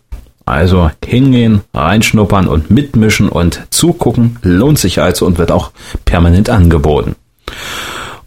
Also 0.46 0.92
hingehen, 1.06 1.62
reinschnuppern 1.74 2.48
und 2.48 2.72
mitmischen 2.72 3.30
und 3.30 3.62
zugucken 3.70 4.38
lohnt 4.42 4.80
sich 4.80 5.02
also 5.02 5.26
und 5.26 5.38
wird 5.38 5.52
auch 5.52 5.72
permanent 6.06 6.50
angeboten. 6.50 7.16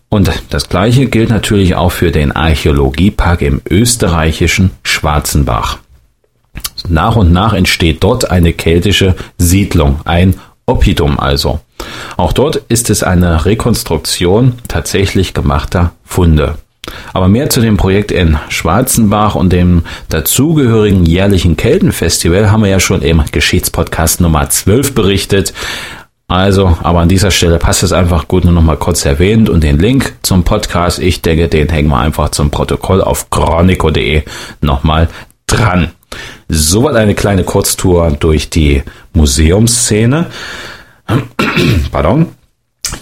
Und 0.08 0.30
das 0.50 0.68
gleiche 0.68 1.06
gilt 1.06 1.30
natürlich 1.30 1.74
auch 1.74 1.90
für 1.90 2.12
den 2.12 2.30
Archäologiepark 2.30 3.42
im 3.42 3.60
österreichischen 3.68 4.70
Schwarzenbach. 4.84 5.78
Nach 6.88 7.16
und 7.16 7.32
nach 7.32 7.52
entsteht 7.52 8.04
dort 8.04 8.30
eine 8.30 8.52
keltische 8.52 9.16
Siedlung, 9.38 10.00
ein 10.04 10.34
Oppidum 10.66 11.18
also. 11.18 11.60
Auch 12.16 12.32
dort 12.32 12.56
ist 12.68 12.90
es 12.90 13.02
eine 13.02 13.44
Rekonstruktion 13.44 14.54
tatsächlich 14.68 15.34
gemachter 15.34 15.92
Funde. 16.04 16.58
Aber 17.12 17.28
mehr 17.28 17.50
zu 17.50 17.60
dem 17.60 17.76
Projekt 17.76 18.12
in 18.12 18.38
Schwarzenbach 18.48 19.34
und 19.34 19.52
dem 19.52 19.82
dazugehörigen 20.08 21.06
jährlichen 21.06 21.56
Keltenfestival 21.56 22.50
haben 22.50 22.62
wir 22.62 22.70
ja 22.70 22.80
schon 22.80 23.02
im 23.02 23.22
Geschichtspodcast 23.30 24.20
Nummer 24.20 24.48
12 24.48 24.94
berichtet. 24.94 25.52
Also, 26.26 26.78
aber 26.82 27.00
an 27.00 27.08
dieser 27.08 27.30
Stelle 27.30 27.58
passt 27.58 27.82
es 27.82 27.92
einfach 27.92 28.28
gut, 28.28 28.44
nur 28.44 28.54
noch 28.54 28.62
mal 28.62 28.76
kurz 28.76 29.04
erwähnt 29.04 29.48
und 29.50 29.62
den 29.62 29.78
Link 29.78 30.14
zum 30.22 30.42
Podcast, 30.42 30.98
ich 30.98 31.20
denke, 31.20 31.48
den 31.48 31.68
hängen 31.68 31.90
wir 31.90 31.98
einfach 31.98 32.30
zum 32.30 32.50
Protokoll 32.50 33.02
auf 33.02 33.28
chronico.de 33.30 34.22
nochmal 34.62 35.08
dran. 35.46 35.90
Soweit 36.48 36.96
eine 36.96 37.14
kleine 37.14 37.44
Kurztour 37.44 38.16
durch 38.18 38.48
die 38.48 38.82
Museumsszene. 39.12 40.26
Pardon. 41.92 42.28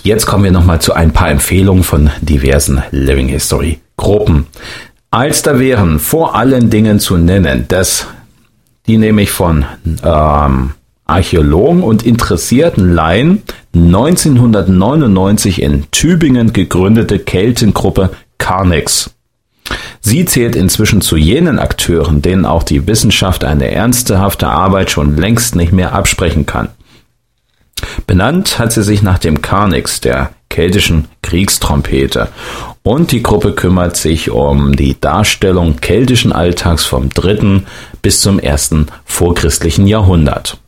Jetzt 0.05 0.27
kommen 0.27 0.43
wir 0.43 0.51
nochmal 0.51 0.81
zu 0.81 0.95
ein 0.95 1.13
paar 1.13 1.31
Empfehlungen 1.31 1.85
von 1.85 2.11
diversen 2.23 2.83
Living 2.91 3.29
History 3.29 3.79
Gruppen. 3.97 4.47
Als 5.13 5.43
da 5.43 5.61
wären 5.61 6.01
vor 6.01 6.35
allen 6.35 6.71
Dingen 6.71 6.99
zu 6.99 7.17
nennen, 7.17 7.67
dass 7.69 8.09
die 8.89 8.99
nämlich 8.99 9.31
von 9.31 9.65
ähm, 10.03 10.73
Archäologen 11.05 11.85
und 11.85 12.03
interessierten 12.05 12.95
Laien 12.95 13.43
1999 13.77 15.63
in 15.63 15.85
Tübingen 15.93 16.53
gegründete 16.53 17.21
Keltengruppe 17.21 18.11
Carnex. 18.39 19.11
Sie 20.01 20.25
zählt 20.25 20.57
inzwischen 20.57 21.01
zu 21.01 21.17
jenen 21.17 21.61
Akteuren, 21.61 22.23
denen 22.23 22.45
auch 22.45 22.65
die 22.65 22.89
Wissenschaft 22.89 23.45
eine 23.45 23.71
ernsthafte 23.71 24.49
Arbeit 24.49 24.91
schon 24.91 25.17
längst 25.17 25.55
nicht 25.55 25.73
mehr 25.73 25.93
absprechen 25.93 26.45
kann. 26.45 26.71
Benannt 28.07 28.59
hat 28.59 28.73
sie 28.73 28.83
sich 28.83 29.03
nach 29.03 29.19
dem 29.19 29.43
Carnix, 29.43 30.01
der 30.01 30.31
keltischen 30.49 31.09
Kriegstrompete. 31.23 32.29
Und 32.83 33.13
die 33.13 33.23
Gruppe 33.23 33.53
kümmert 33.53 33.97
sich 33.97 34.31
um 34.31 34.77
die 34.77 35.01
Darstellung 35.01 35.77
keltischen 35.81 36.33
Alltags 36.33 36.85
vom 36.85 37.11
dritten 37.11 37.67
bis 38.03 38.21
zum 38.21 38.39
ersten 38.39 38.87
vorchristlichen 39.05 39.87
Jahrhundert. 39.87 40.59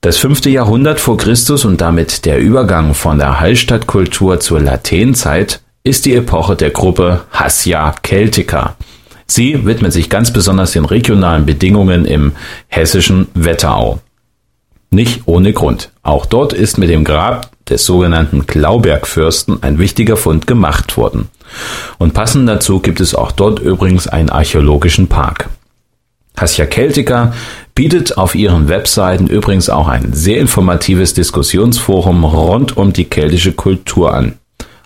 Das 0.00 0.18
fünfte 0.18 0.50
Jahrhundert 0.50 1.00
vor 1.00 1.16
Christus 1.16 1.64
und 1.64 1.80
damit 1.80 2.24
der 2.26 2.38
Übergang 2.38 2.94
von 2.94 3.18
der 3.18 3.40
Hallstattkultur 3.40 4.40
zur 4.40 4.60
Latenzeit 4.60 5.60
ist 5.84 6.04
die 6.04 6.14
Epoche 6.14 6.56
der 6.56 6.70
Gruppe 6.70 7.24
Hassia 7.30 7.94
Celtica. 8.04 8.76
Sie 9.26 9.66
widmet 9.66 9.92
sich 9.92 10.08
ganz 10.08 10.32
besonders 10.32 10.72
den 10.72 10.84
regionalen 10.84 11.46
Bedingungen 11.46 12.04
im 12.04 12.32
hessischen 12.68 13.28
Wetterau. 13.34 14.00
Nicht 14.90 15.22
ohne 15.26 15.52
Grund. 15.52 15.90
Auch 16.02 16.26
dort 16.26 16.52
ist 16.52 16.78
mit 16.78 16.90
dem 16.90 17.04
Grab 17.04 17.50
des 17.68 17.84
sogenannten 17.84 18.46
Klaubergfürsten 18.46 19.62
ein 19.62 19.78
wichtiger 19.78 20.16
Fund 20.16 20.46
gemacht 20.46 20.96
worden. 20.96 21.28
Und 21.98 22.14
passend 22.14 22.48
dazu 22.48 22.80
gibt 22.80 23.00
es 23.00 23.14
auch 23.14 23.32
dort 23.32 23.58
übrigens 23.58 24.06
einen 24.06 24.30
archäologischen 24.30 25.08
Park. 25.08 25.48
Hassia 26.36 26.66
Celtica 26.66 27.32
bietet 27.74 28.18
auf 28.18 28.34
ihren 28.34 28.68
Webseiten 28.68 29.26
übrigens 29.26 29.70
auch 29.70 29.88
ein 29.88 30.12
sehr 30.12 30.38
informatives 30.38 31.14
Diskussionsforum 31.14 32.24
rund 32.24 32.76
um 32.76 32.92
die 32.92 33.04
keltische 33.04 33.52
Kultur 33.52 34.12
an. 34.14 34.34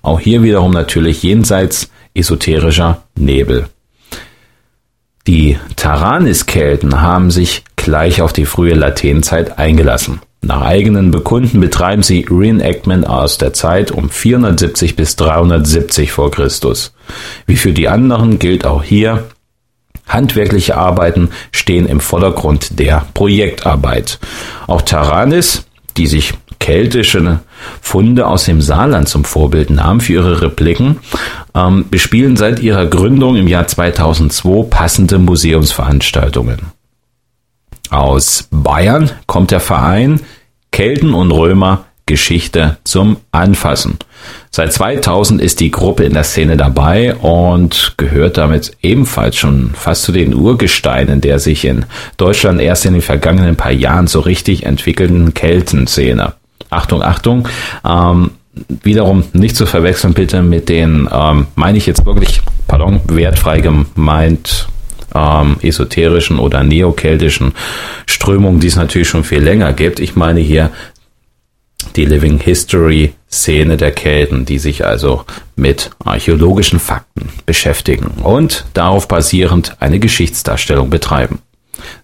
Auch 0.03 0.21
hier 0.21 0.43
wiederum 0.43 0.71
natürlich 0.71 1.23
jenseits 1.23 1.91
esoterischer 2.15 3.03
Nebel. 3.17 3.69
Die 5.27 5.59
Taranis-Kelten 5.77 7.03
haben 7.03 7.31
sich 7.31 7.65
gleich 7.77 8.23
auf 8.23 8.33
die 8.33 8.47
frühe 8.47 8.75
Latenzeit 8.75 9.59
eingelassen. 9.59 10.21
Nach 10.43 10.63
eigenen 10.63 11.11
Bekunden 11.11 11.61
betreiben 11.61 12.03
sie 12.03 12.27
Reenactment 12.31 13.07
aus 13.07 13.37
der 13.37 13.53
Zeit 13.53 13.91
um 13.91 14.09
470 14.09 14.97
bis 14.97 15.17
370 15.17 16.13
vor 16.13 16.31
Christus. 16.31 16.95
Wie 17.47 17.57
für 17.57 17.73
die 17.73 17.89
anderen 17.89 18.39
gilt 18.39 18.65
auch 18.65 18.83
hier, 18.83 19.25
handwerkliche 20.09 20.77
Arbeiten 20.77 21.31
stehen 21.53 21.87
im 21.87 22.01
Vordergrund 22.01 22.79
der 22.79 23.05
Projektarbeit. 23.13 24.19
Auch 24.67 24.81
Taranis, 24.83 25.67
die 25.99 26.07
sich 26.07 26.33
keltische 26.61 27.41
Funde 27.81 28.29
aus 28.29 28.45
dem 28.45 28.63
Saarland 28.63 29.09
zum 29.09 29.25
Vorbild 29.25 29.71
nahmen 29.71 30.01
für 30.01 30.13
ihre 30.13 30.43
Repliken, 30.43 31.01
ähm, 31.55 31.87
bespielen 31.91 32.37
seit 32.37 32.61
ihrer 32.61 32.87
Gründung 32.87 33.37
im 33.37 33.49
Jahr 33.49 33.67
2002 33.67 34.69
passende 34.71 35.19
Museumsveranstaltungen. 35.19 36.61
Aus 37.91 38.47
Bayern 38.53 39.11
kommt 39.27 39.51
der 39.51 39.59
Verein 39.59 40.21
Kelten 40.71 41.15
und 41.15 41.33
Römer 41.33 41.87
Geschichte 42.07 42.77
zum 42.85 43.19
Anfassen. 43.31 43.99
Seit 44.51 44.73
2000 44.73 45.41
ist 45.41 45.61
die 45.61 45.71
Gruppe 45.71 46.05
in 46.05 46.13
der 46.13 46.25
Szene 46.25 46.57
dabei 46.57 47.15
und 47.15 47.95
gehört 47.97 48.37
damit 48.37 48.73
ebenfalls 48.83 49.37
schon 49.37 49.71
fast 49.75 50.03
zu 50.03 50.13
den 50.13 50.35
Urgesteinen 50.35 51.21
der 51.21 51.39
sich 51.39 51.65
in 51.65 51.87
Deutschland 52.17 52.61
erst 52.61 52.85
in 52.85 52.95
den 52.95 53.03
vergangenen 53.03 53.55
paar 53.55 53.71
Jahren 53.71 54.09
so 54.09 54.21
richtig 54.21 54.67
entwickelnden 54.67 55.35
Keltenszene. 55.35 56.35
Achtung, 56.71 57.03
Achtung, 57.03 57.49
ähm, 57.87 58.31
wiederum 58.83 59.25
nicht 59.33 59.57
zu 59.57 59.67
verwechseln 59.67 60.15
bitte 60.15 60.43
mit 60.43 60.69
den, 60.69 61.09
ähm, 61.13 61.47
meine 61.55 61.79
ich 61.79 61.87
jetzt 61.87 62.05
wirklich, 62.07 62.43
pardon, 62.67 63.01
wertfrei 63.07 63.61
gemeint 63.61 64.69
ähm, 65.15 65.57
esoterischen 65.63 66.39
oder 66.39 66.63
neokeltischen 66.63 67.53
Strömungen, 68.07 68.61
die 68.61 68.69
es 68.69 68.77
natürlich 68.77 69.09
schon 69.09 69.25
viel 69.25 69.43
länger 69.43 69.73
gibt. 69.73 70.01
Ich 70.01 70.17
meine 70.17 70.41
hier 70.41 70.71
die 71.97 72.05
Living 72.05 72.39
History 72.39 73.15
Szene 73.31 73.77
der 73.77 73.93
Kelten, 73.93 74.45
die 74.45 74.59
sich 74.59 74.85
also 74.85 75.25
mit 75.57 75.91
archäologischen 76.05 76.81
Fakten 76.81 77.29
beschäftigen 77.47 78.09
und 78.23 78.67
darauf 78.75 79.09
basierend 79.09 79.77
eine 79.81 79.99
Geschichtsdarstellung 79.99 80.91
betreiben. 80.91 81.41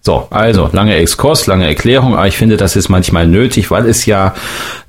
So, 0.01 0.27
also 0.29 0.69
lange 0.71 0.95
Exkurs, 0.95 1.47
lange 1.47 1.67
Erklärung, 1.67 2.15
aber 2.15 2.27
ich 2.27 2.37
finde, 2.37 2.57
das 2.57 2.75
ist 2.75 2.89
manchmal 2.89 3.27
nötig, 3.27 3.71
weil 3.71 3.85
es 3.85 4.05
ja 4.05 4.33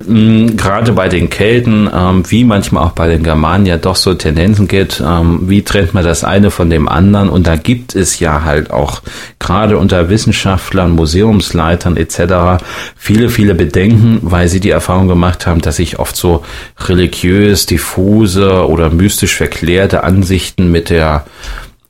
mh, 0.05 0.53
gerade 0.55 0.93
bei 0.93 1.09
den 1.09 1.29
Kelten, 1.29 1.89
ähm, 1.93 2.23
wie 2.29 2.43
manchmal 2.43 2.85
auch 2.85 2.91
bei 2.91 3.07
den 3.07 3.23
Germanen, 3.23 3.65
ja 3.65 3.77
doch 3.77 3.95
so 3.95 4.13
Tendenzen 4.13 4.67
gibt, 4.67 5.01
ähm, 5.05 5.41
wie 5.49 5.63
trennt 5.63 5.93
man 5.93 6.03
das 6.03 6.23
eine 6.23 6.51
von 6.51 6.69
dem 6.69 6.87
anderen 6.87 7.29
und 7.29 7.47
da 7.47 7.55
gibt 7.55 7.95
es 7.95 8.19
ja 8.19 8.43
halt 8.43 8.71
auch 8.71 9.01
gerade 9.39 9.77
unter 9.77 10.09
Wissenschaftlern, 10.09 10.91
Museumsleitern 10.91 11.97
etc. 11.97 12.63
viele, 12.95 13.29
viele 13.29 13.55
Bedenken, 13.55 14.19
weil 14.21 14.47
sie 14.47 14.59
die 14.59 14.69
Erfahrung 14.69 15.07
gemacht 15.07 15.47
haben, 15.47 15.61
dass 15.61 15.77
sich 15.77 15.99
oft 15.99 16.15
so 16.15 16.43
religiös, 16.87 17.65
diffuse 17.65 18.67
oder 18.67 18.89
mystisch 18.89 19.35
verklärte 19.35 20.03
Ansichten 20.03 20.71
mit 20.71 20.89
der 20.89 21.25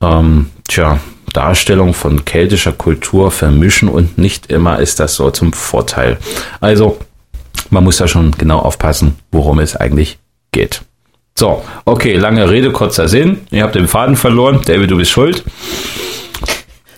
ähm, 0.02 0.48
tja, 0.68 1.00
Darstellung 1.34 1.94
von 1.94 2.26
keltischer 2.26 2.72
Kultur 2.72 3.32
vermischen 3.32 3.90
und 3.90 4.18
nicht 4.18 4.48
immer 4.48 4.80
ist 4.80 5.00
das 5.00 5.16
so 5.16 5.32
zum 5.32 5.54
Vorteil. 5.54 6.18
Also, 6.60 6.98
man 7.70 7.84
muss 7.84 7.98
da 7.98 8.08
schon 8.08 8.32
genau 8.32 8.60
aufpassen, 8.60 9.16
worum 9.32 9.60
es 9.60 9.76
eigentlich 9.76 10.20
geht. 10.52 10.82
So, 11.38 11.64
okay, 11.86 12.16
lange 12.16 12.50
Rede, 12.50 12.72
kurzer 12.72 13.08
Sinn. 13.08 13.40
Ihr 13.52 13.64
habt 13.64 13.76
den 13.76 13.88
Faden 13.88 14.16
verloren. 14.16 14.62
David, 14.66 14.92
du 14.92 14.98
bist 14.98 15.12
schuld. 15.12 15.44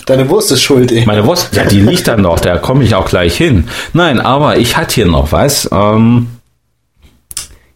Deine 0.06 0.28
Wurst 0.30 0.52
ist 0.52 0.64
schuld, 0.64 0.92
ey. 0.92 1.06
Meine 1.06 1.26
Wurst, 1.26 1.56
ja, 1.56 1.64
die 1.64 1.80
liegt 1.80 2.08
dann 2.08 2.22
noch, 2.22 2.40
da 2.40 2.58
komme 2.58 2.84
ich 2.84 2.96
auch 2.96 3.08
gleich 3.08 3.38
hin. 3.38 3.68
Nein, 3.94 4.20
aber 4.20 4.58
ich 4.58 4.78
hatte 4.78 4.96
hier 4.96 5.06
noch 5.06 5.32
was. 5.32 5.70
Ähm, 5.72 6.28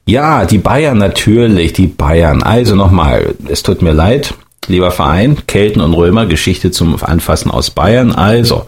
ja, 0.08 0.46
die 0.46 0.58
Bayern 0.58 0.98
natürlich, 0.98 1.74
die 1.74 1.88
Bayern. 1.88 2.44
Also 2.44 2.76
nochmal, 2.76 3.36
es 3.48 3.64
tut 3.64 3.82
mir 3.82 3.94
leid, 3.94 4.34
lieber 4.68 4.92
Verein, 4.92 5.38
Kelten 5.48 5.82
und 5.82 5.94
Römer, 5.94 6.26
Geschichte 6.26 6.72
zum 6.72 7.02
Anfassen 7.04 7.52
aus 7.52 7.70
Bayern. 7.70 8.12
Also, 8.12 8.66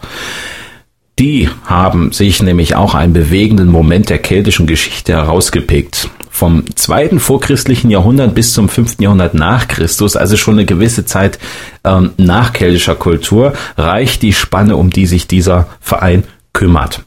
die 1.18 1.48
haben 1.64 2.12
sich 2.12 2.42
nämlich 2.42 2.76
auch 2.76 2.94
einen 2.94 3.12
bewegenden 3.12 3.68
Moment 3.68 4.08
der 4.08 4.18
keltischen 4.18 4.66
Geschichte 4.66 5.12
herausgepickt. 5.14 6.10
Vom 6.30 6.64
zweiten 6.76 7.18
vorchristlichen 7.18 7.90
Jahrhundert 7.90 8.36
bis 8.36 8.52
zum 8.52 8.68
fünften 8.68 9.02
Jahrhundert 9.02 9.34
nach 9.34 9.66
Christus, 9.66 10.14
also 10.14 10.36
schon 10.36 10.54
eine 10.54 10.66
gewisse 10.66 11.04
Zeit 11.04 11.40
ähm, 11.82 12.10
nach 12.16 12.52
keltischer 12.52 12.94
Kultur, 12.94 13.54
reicht 13.76 14.22
die 14.22 14.32
Spanne, 14.32 14.76
um 14.76 14.90
die 14.90 15.06
sich 15.06 15.26
dieser 15.26 15.66
Verein 15.80 16.22
kümmert. 16.52 17.02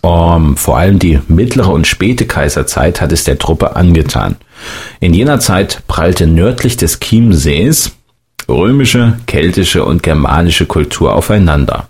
Um, 0.00 0.56
vor 0.56 0.78
allem 0.78 0.98
die 0.98 1.20
mittlere 1.28 1.68
und 1.68 1.86
späte 1.86 2.26
Kaiserzeit 2.26 3.00
hat 3.00 3.12
es 3.12 3.24
der 3.24 3.38
Truppe 3.38 3.76
angetan. 3.76 4.36
In 5.00 5.12
jener 5.12 5.40
Zeit 5.40 5.82
prallte 5.86 6.26
nördlich 6.26 6.76
des 6.76 7.00
Chiemsees 7.00 7.97
römische, 8.48 9.18
keltische 9.26 9.84
und 9.84 10.02
germanische 10.02 10.66
Kultur 10.66 11.14
aufeinander. 11.14 11.88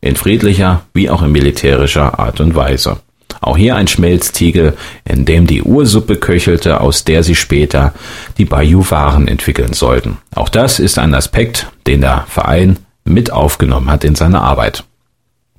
In 0.00 0.16
friedlicher 0.16 0.82
wie 0.94 1.10
auch 1.10 1.22
in 1.22 1.32
militärischer 1.32 2.18
Art 2.18 2.40
und 2.40 2.54
Weise. 2.54 3.00
Auch 3.40 3.56
hier 3.56 3.76
ein 3.76 3.88
Schmelztiegel, 3.88 4.76
in 5.04 5.24
dem 5.24 5.46
die 5.46 5.62
Ursuppe 5.62 6.16
köchelte, 6.16 6.80
aus 6.80 7.04
der 7.04 7.22
sie 7.22 7.34
später 7.34 7.94
die 8.36 8.44
Bajuwaren 8.44 9.28
entwickeln 9.28 9.74
sollten. 9.74 10.18
Auch 10.34 10.48
das 10.48 10.78
ist 10.78 10.98
ein 10.98 11.14
Aspekt, 11.14 11.70
den 11.86 12.00
der 12.00 12.24
Verein 12.28 12.78
mit 13.04 13.32
aufgenommen 13.32 13.90
hat 13.90 14.04
in 14.04 14.14
seine 14.14 14.40
Arbeit. 14.40 14.84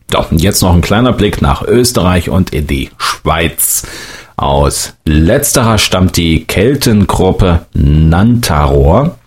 Doch, 0.10 0.32
und 0.32 0.42
jetzt 0.42 0.62
noch 0.62 0.74
ein 0.74 0.82
kleiner 0.82 1.14
Blick 1.14 1.42
nach 1.42 1.62
Österreich 1.62 2.30
und 2.30 2.52
in 2.52 2.68
die 2.68 2.90
Schweiz. 2.98 3.86
Aus 4.36 4.94
letzterer 5.06 5.78
stammt 5.78 6.18
die 6.18 6.46
Keltengruppe 6.46 7.66
Nantaror. 7.74 9.18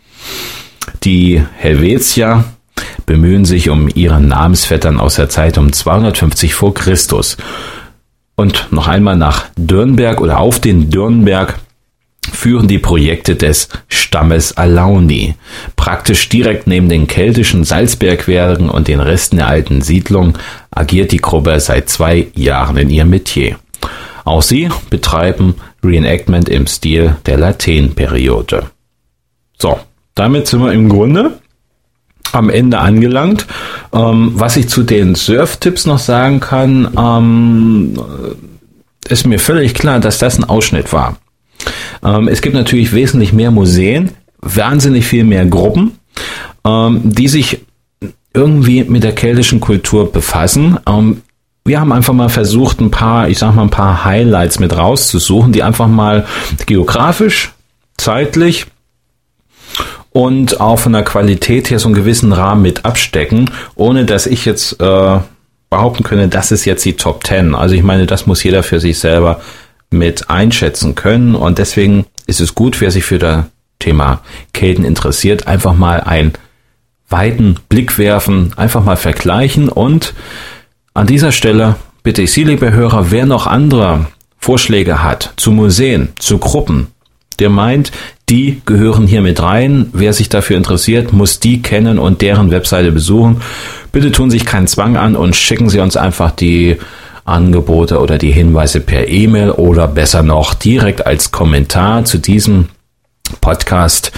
Die 1.05 1.43
Helvetier 1.57 2.45
bemühen 3.07 3.45
sich 3.45 3.69
um 3.69 3.89
ihren 3.95 4.29
Namensvettern 4.29 5.01
aus 5.01 5.17
der 5.17 5.29
Zeit 5.29 5.59
um 5.59 5.73
250 5.73 6.55
vor 6.55 6.75
Christus. 6.75 7.37
Und 8.35 8.69
noch 8.71 8.89
einmal 8.89 9.17
nach 9.17 9.47
Dürnberg 9.57 10.21
oder 10.21 10.39
auf 10.39 10.61
den 10.61 10.91
Dürnberg 10.91 11.59
führen 12.33 12.69
die 12.69 12.79
Projekte 12.79 13.37
des 13.37 13.69
Stammes 13.89 14.57
Alauni. 14.57 15.35
Praktisch 15.77 16.29
direkt 16.29 16.67
neben 16.67 16.89
den 16.89 17.07
keltischen 17.07 17.65
Salzbergwerken 17.65 18.69
und 18.71 18.89
den 18.89 19.01
Resten 19.01 19.37
der 19.37 19.49
alten 19.49 19.83
Siedlung 19.83 20.39
agiert 20.71 21.13
die 21.13 21.19
Gruppe 21.19 21.59
seit 21.61 21.89
zwei 21.89 22.29
Jahren 22.35 22.77
in 22.77 22.91
ihrem 22.91 23.11
Metier. 23.11 23.57
Auch 24.25 24.43
sie 24.43 24.69
betreiben 24.89 25.57
Reenactment 25.85 26.49
im 26.49 26.67
Stil 26.67 27.17
der 27.27 27.39
Latènperiode. 27.39 28.65
So, 29.59 29.81
damit 30.15 30.47
sind 30.47 30.63
wir 30.63 30.73
im 30.73 30.89
Grunde 30.89 31.39
am 32.33 32.51
Ende 32.51 32.79
angelangt. 32.79 33.47
Ähm, 33.93 34.33
was 34.35 34.57
ich 34.57 34.69
zu 34.69 34.83
den 34.83 35.15
Surf-Tipps 35.15 35.87
noch 35.87 35.99
sagen 35.99 36.41
kann, 36.41 36.89
ähm, 36.99 37.99
ist 39.09 39.27
mir 39.27 39.39
völlig 39.39 39.75
klar, 39.75 40.01
dass 40.01 40.19
das 40.19 40.39
ein 40.39 40.45
Ausschnitt 40.45 40.93
war. 40.93 41.19
Ähm, 42.03 42.29
es 42.29 42.43
gibt 42.43 42.55
natürlich 42.55 42.93
wesentlich 42.93 43.33
mehr 43.33 43.51
Museen, 43.51 44.13
wahnsinnig 44.41 45.07
viel 45.07 45.25
mehr 45.25 45.47
Gruppen, 45.47 45.93
ähm, 46.65 47.01
die 47.05 47.29
sich 47.29 47.61
irgendwie 48.35 48.85
mit 48.85 49.05
der 49.05 49.15
keltischen 49.15 49.61
Kultur 49.61 50.11
befassen. 50.11 50.79
Ähm, 50.89 51.23
wir 51.65 51.81
haben 51.81 51.93
einfach 51.93 52.15
mal 52.15 52.29
versucht, 52.29 52.81
ein 52.81 52.91
paar, 52.91 53.29
ich 53.29 53.39
sag 53.39 53.55
mal, 53.55 53.63
ein 53.63 53.71
paar 53.71 54.05
Highlights 54.05 54.59
mit 54.59 54.77
rauszusuchen, 54.77 55.53
die 55.53 55.63
einfach 55.63 55.87
mal 55.87 56.27
geografisch, 56.67 57.53
zeitlich 57.97 58.67
und 60.13 60.61
auch 60.61 60.79
von 60.79 60.93
der 60.93 61.05
Qualität 61.05 61.71
her 61.71 61.79
so 61.79 61.89
einen 61.89 61.95
gewissen 61.95 62.33
Rahmen 62.33 62.63
mit 62.63 62.85
abstecken, 62.85 63.51
ohne 63.75 64.05
dass 64.05 64.27
ich 64.27 64.45
jetzt 64.45 64.81
äh, 64.81 65.19
behaupten 65.71 66.05
könnte, 66.05 66.29
das 66.29 66.53
ist 66.53 66.65
jetzt 66.65 66.85
die 66.85 66.97
Top 66.97 67.27
10. 67.27 67.55
Also 67.55 67.75
ich 67.75 67.83
meine, 67.83 68.07
das 68.07 68.27
muss 68.27 68.43
jeder 68.43 68.63
für 68.63 68.79
sich 68.79 68.99
selber 68.99 69.41
mit 69.91 70.29
einschätzen 70.31 70.95
können 70.95 71.35
und 71.35 71.59
deswegen 71.59 72.07
ist 72.27 72.41
es 72.41 72.55
gut, 72.55 72.81
wer 72.81 72.91
sich 72.91 73.05
für 73.05 73.19
das 73.19 73.45
Thema 73.79 74.21
Kelten 74.53 74.85
interessiert, 74.85 75.47
einfach 75.47 75.75
mal 75.75 76.01
einen 76.01 76.33
weiten 77.09 77.57
Blick 77.69 77.99
werfen, 77.99 78.53
einfach 78.57 78.85
mal 78.85 78.97
vergleichen 78.97 79.69
und 79.69 80.15
an 80.95 81.07
dieser 81.07 81.33
Stelle 81.33 81.77
bitte 82.03 82.23
ich 82.23 82.33
Sie, 82.33 82.45
liebe 82.45 82.73
Hörer, 82.73 83.11
wer 83.11 83.27
noch 83.27 83.47
andere 83.47 84.07
Vorschläge 84.39 85.03
hat 85.03 85.33
zu 85.37 85.53
Museen, 85.53 86.11
zu 86.19 86.39
Gruppen, 86.39 86.89
der 87.39 87.49
meint, 87.49 87.93
die 88.33 88.63
gehören 88.65 89.07
hier 89.07 89.21
mit 89.21 89.43
rein. 89.43 89.91
Wer 89.93 90.15
sich 90.15 90.31
dafür 90.31 90.57
interessiert, 90.57 91.13
muss 91.13 91.39
die 91.39 91.61
kennen 91.61 91.99
und 91.99 92.23
deren 92.23 92.51
Webseite 92.51 92.91
besuchen. 92.91 93.43
Bitte 93.93 94.11
tun 94.11 94.31
sich 94.31 94.47
keinen 94.47 94.67
Zwang 94.67 94.97
an 94.97 95.17
und 95.17 95.37
schicken 95.37 95.69
Sie 95.69 95.81
uns 95.81 95.99
einfach 95.99 96.31
die 96.31 96.79
Angebote 97.27 98.01
oder 98.01 98.17
die 98.17 98.33
Hinweise 98.33 98.81
per 98.81 99.07
E-Mail 99.07 99.51
oder 99.51 99.87
besser 99.87 100.23
noch 100.23 100.55
direkt 100.55 101.07
als 101.07 101.31
Kommentar 101.31 102.07
zu 102.07 102.17
diesem 102.17 102.71
Podcast 103.43 104.13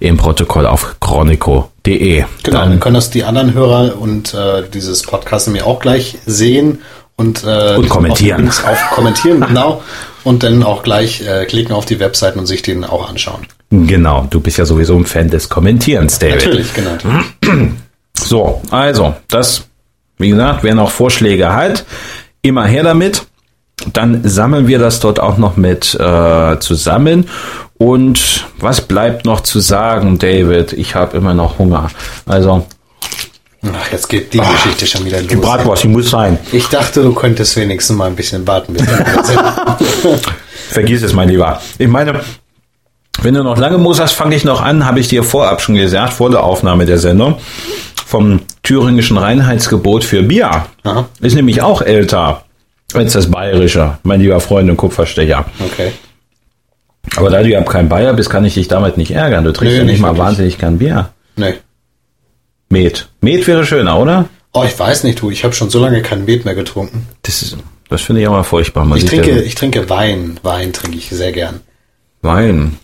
im 0.00 0.16
Protokoll 0.16 0.64
auf 0.66 0.96
chronico.de. 0.98 2.24
Genau, 2.42 2.58
dann, 2.58 2.70
dann 2.70 2.80
können 2.80 2.94
das 2.94 3.10
die 3.10 3.24
anderen 3.24 3.52
Hörer 3.52 4.00
und 4.00 4.32
äh, 4.32 4.62
dieses 4.72 5.02
Podcast 5.02 5.48
mir 5.48 5.66
auch 5.66 5.80
gleich 5.80 6.16
sehen 6.24 6.78
und, 7.20 7.44
äh, 7.44 7.76
und 7.76 7.88
kommentieren. 7.88 8.48
Auf, 8.48 8.64
auf 8.64 8.90
kommentieren, 8.90 9.40
genau 9.48 9.82
und 10.24 10.42
dann 10.42 10.62
auch 10.62 10.82
gleich 10.82 11.22
äh, 11.22 11.44
klicken 11.46 11.74
auf 11.74 11.86
die 11.86 12.00
Webseiten 12.00 12.38
und 12.38 12.46
sich 12.46 12.62
den 12.62 12.84
auch 12.84 13.08
anschauen. 13.08 13.46
Genau, 13.70 14.26
du 14.28 14.40
bist 14.40 14.58
ja 14.58 14.64
sowieso 14.64 14.96
ein 14.96 15.06
Fan 15.06 15.30
des 15.30 15.48
Kommentierens, 15.48 16.18
David. 16.18 16.46
Natürlich, 16.46 16.74
genau. 16.74 16.90
So, 18.22 18.60
also, 18.70 19.14
das, 19.28 19.64
wie 20.18 20.28
gesagt, 20.28 20.62
wer 20.62 20.74
noch 20.74 20.90
Vorschläge 20.90 21.54
hat, 21.54 21.86
immer 22.42 22.66
her 22.66 22.82
damit. 22.82 23.24
Dann 23.94 24.28
sammeln 24.28 24.68
wir 24.68 24.78
das 24.78 25.00
dort 25.00 25.18
auch 25.18 25.38
noch 25.38 25.56
mit 25.56 25.94
äh, 25.94 26.58
zusammen. 26.58 27.30
Und 27.78 28.46
was 28.58 28.82
bleibt 28.82 29.24
noch 29.24 29.40
zu 29.40 29.58
sagen, 29.58 30.18
David? 30.18 30.74
Ich 30.74 30.94
habe 30.94 31.16
immer 31.16 31.32
noch 31.32 31.58
Hunger. 31.58 31.90
Also 32.26 32.66
Ach, 33.62 33.92
jetzt 33.92 34.08
geht 34.08 34.32
die 34.32 34.40
Ach, 34.40 34.52
Geschichte 34.52 34.86
schon 34.86 35.04
wieder 35.04 35.18
los. 35.18 35.28
Die 35.28 35.36
Bratwurst, 35.36 35.84
die 35.84 35.88
muss 35.88 36.10
sein. 36.10 36.38
Ich 36.52 36.68
dachte, 36.68 37.02
du 37.02 37.12
könntest 37.12 37.56
wenigstens 37.56 37.96
mal 37.96 38.06
ein 38.06 38.16
bisschen 38.16 38.46
warten. 38.46 38.76
Vergiss 40.70 41.02
es, 41.02 41.12
mein 41.12 41.28
Lieber. 41.28 41.60
Ich 41.78 41.88
meine, 41.88 42.20
wenn 43.22 43.34
du 43.34 43.42
noch 43.42 43.58
lange 43.58 43.76
musterst, 43.76 44.14
fange 44.14 44.34
ich 44.34 44.44
noch 44.44 44.62
an, 44.62 44.86
habe 44.86 45.00
ich 45.00 45.08
dir 45.08 45.22
vorab 45.22 45.60
schon 45.60 45.74
gesagt, 45.74 46.14
vor 46.14 46.30
der 46.30 46.42
Aufnahme 46.42 46.86
der 46.86 46.98
Sendung, 46.98 47.36
vom 48.06 48.40
thüringischen 48.62 49.18
Reinheitsgebot 49.18 50.04
für 50.04 50.22
Bier. 50.22 50.66
Aha. 50.84 51.06
Ist 51.20 51.34
nämlich 51.34 51.60
auch 51.60 51.82
älter 51.82 52.44
als 52.94 53.12
das 53.12 53.30
bayerische, 53.30 53.98
mein 54.04 54.20
lieber 54.20 54.40
Freund 54.40 54.70
und 54.70 54.76
Kupferstecher. 54.76 55.44
Okay. 55.60 55.92
Aber 57.16 57.30
da 57.30 57.42
du 57.42 57.48
ja 57.48 57.60
kein 57.62 57.88
Bayer 57.88 58.14
bist, 58.14 58.30
kann 58.30 58.44
ich 58.44 58.54
dich 58.54 58.68
damit 58.68 58.96
nicht 58.96 59.10
ärgern. 59.12 59.44
Du 59.44 59.52
trinkst 59.52 59.72
nee, 59.72 59.78
ja 59.78 59.84
nicht, 59.84 59.92
nicht 59.92 60.00
mal 60.00 60.08
wirklich. 60.08 60.24
wahnsinnig 60.24 60.58
kein 60.58 60.78
Bier. 60.78 61.10
Nee. 61.36 61.54
Met. 62.70 63.08
Met 63.20 63.46
wäre 63.46 63.66
schöner, 63.66 63.98
oder? 63.98 64.28
Oh, 64.52 64.64
ich 64.64 64.78
weiß 64.78 65.04
nicht, 65.04 65.20
du. 65.20 65.30
Ich 65.30 65.44
habe 65.44 65.52
schon 65.54 65.70
so 65.70 65.80
lange 65.80 66.02
kein 66.02 66.24
Met 66.24 66.44
mehr 66.44 66.54
getrunken. 66.54 67.06
Das 67.22 67.42
ist, 67.42 67.56
das 67.88 68.02
finde 68.02 68.22
ich 68.22 68.28
auch 68.28 68.32
mal 68.32 68.44
furchtbar. 68.44 68.84
Man 68.84 68.98
ich 68.98 69.04
trinke, 69.04 69.30
ja, 69.30 69.42
ich 69.42 69.56
trinke 69.56 69.90
Wein. 69.90 70.38
Wein 70.42 70.72
trinke 70.72 70.96
ich 70.96 71.10
sehr 71.10 71.32
gern. 71.32 71.60
Wein. 72.22 72.78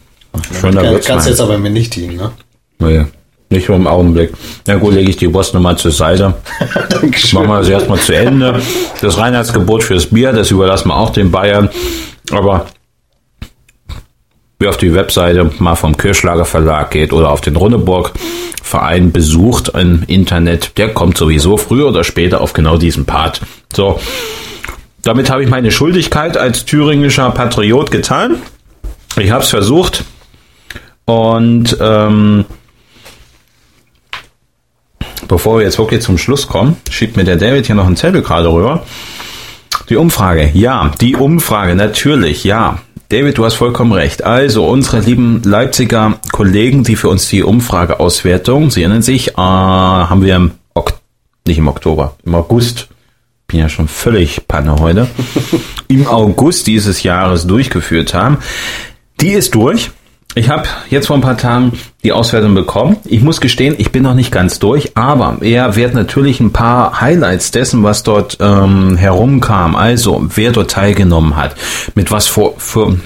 Schöner 0.60 0.82
ja, 0.82 0.98
Kannst 0.98 1.28
jetzt 1.28 1.40
aber 1.40 1.56
mir 1.56 1.70
nicht 1.70 1.94
dienen, 1.94 2.16
ne? 2.16 2.32
Nee, 2.78 3.04
nicht 3.48 3.68
nur 3.68 3.76
im 3.76 3.86
Augenblick. 3.86 4.32
Na 4.66 4.74
gut, 4.74 4.94
lege 4.94 5.08
ich 5.08 5.16
die 5.16 5.32
Wurst 5.32 5.54
nochmal 5.54 5.78
zur 5.78 5.92
Seite. 5.92 6.34
Machen 7.32 7.48
wir 7.48 7.58
das 7.58 7.68
erstmal 7.68 7.98
zu 7.98 8.12
Ende. 8.12 8.60
Das 9.00 9.18
Reinheitsgebot 9.18 9.84
fürs 9.84 10.06
Bier, 10.06 10.32
das 10.32 10.50
überlassen 10.50 10.88
wir 10.88 10.96
auch 10.96 11.10
den 11.10 11.30
Bayern. 11.30 11.70
Aber 12.32 12.66
wer 14.58 14.70
auf 14.70 14.76
die 14.76 14.94
Webseite 14.94 15.50
mal 15.58 15.76
vom 15.76 15.96
Kirschlager 15.96 16.44
Verlag 16.44 16.90
geht 16.90 17.12
oder 17.12 17.30
auf 17.30 17.40
den 17.40 17.56
Runneburg 17.56 18.12
Verein 18.62 19.12
besucht 19.12 19.68
im 19.74 20.02
Internet, 20.06 20.76
der 20.76 20.92
kommt 20.92 21.16
sowieso 21.16 21.56
früher 21.56 21.88
oder 21.88 22.04
später 22.04 22.40
auf 22.40 22.52
genau 22.52 22.76
diesen 22.78 23.04
Part. 23.04 23.40
So, 23.72 24.00
damit 25.02 25.30
habe 25.30 25.44
ich 25.44 25.48
meine 25.48 25.70
Schuldigkeit 25.70 26.36
als 26.36 26.64
thüringischer 26.64 27.30
Patriot 27.30 27.90
getan. 27.90 28.42
Ich 29.18 29.30
habe 29.30 29.44
es 29.44 29.50
versucht 29.50 30.04
und 31.04 31.76
ähm, 31.80 32.44
bevor 35.28 35.58
wir 35.58 35.64
jetzt 35.64 35.78
wirklich 35.78 36.02
zum 36.02 36.18
Schluss 36.18 36.48
kommen, 36.48 36.76
schiebt 36.90 37.16
mir 37.16 37.24
der 37.24 37.36
David 37.36 37.66
hier 37.66 37.76
noch 37.76 37.86
einen 37.86 37.96
Zettel 37.96 38.22
gerade 38.22 38.52
rüber. 38.52 38.84
Die 39.88 39.96
Umfrage, 39.96 40.50
ja, 40.54 40.90
die 41.00 41.14
Umfrage, 41.14 41.76
natürlich, 41.76 42.42
ja. 42.42 42.80
David, 43.08 43.38
du 43.38 43.44
hast 43.44 43.54
vollkommen 43.54 43.92
recht. 43.92 44.24
Also, 44.24 44.66
unsere 44.66 44.98
lieben 44.98 45.40
Leipziger 45.44 46.18
Kollegen, 46.32 46.82
die 46.82 46.96
für 46.96 47.08
uns 47.08 47.28
die 47.28 47.44
Umfrageauswertung, 47.44 48.70
Sie 48.72 48.82
erinnern 48.82 49.02
sich, 49.02 49.28
äh, 49.28 49.36
haben 49.36 50.24
wir 50.24 50.34
im 50.34 50.50
ok 50.74 50.94
nicht 51.46 51.58
im 51.58 51.68
Oktober, 51.68 52.16
im 52.24 52.34
August, 52.34 52.88
bin 53.46 53.60
ja 53.60 53.68
schon 53.68 53.86
völlig 53.86 54.48
Panne 54.48 54.76
heute, 54.80 55.06
im 55.88 56.08
August 56.08 56.66
dieses 56.66 57.04
Jahres 57.04 57.46
durchgeführt 57.46 58.12
haben. 58.12 58.38
Die 59.20 59.30
ist 59.30 59.54
durch. 59.54 59.92
Ich 60.38 60.50
habe 60.50 60.68
jetzt 60.90 61.06
vor 61.06 61.16
ein 61.16 61.22
paar 61.22 61.38
Tagen 61.38 61.72
die 62.04 62.12
Auswertung 62.12 62.54
bekommen. 62.54 62.98
Ich 63.06 63.22
muss 63.22 63.40
gestehen, 63.40 63.74
ich 63.78 63.90
bin 63.90 64.02
noch 64.02 64.12
nicht 64.12 64.30
ganz 64.30 64.58
durch, 64.58 64.94
aber 64.94 65.38
er 65.40 65.76
wird 65.76 65.94
natürlich 65.94 66.40
ein 66.40 66.52
paar 66.52 67.00
Highlights 67.00 67.52
dessen, 67.52 67.82
was 67.82 68.02
dort 68.02 68.36
ähm, 68.38 68.98
herumkam, 68.98 69.74
also 69.74 70.26
wer 70.34 70.52
dort 70.52 70.70
teilgenommen 70.70 71.36
hat, 71.36 71.56
mit 71.94 72.10
was 72.10 72.26
vor, 72.26 72.52
für 72.58 73.00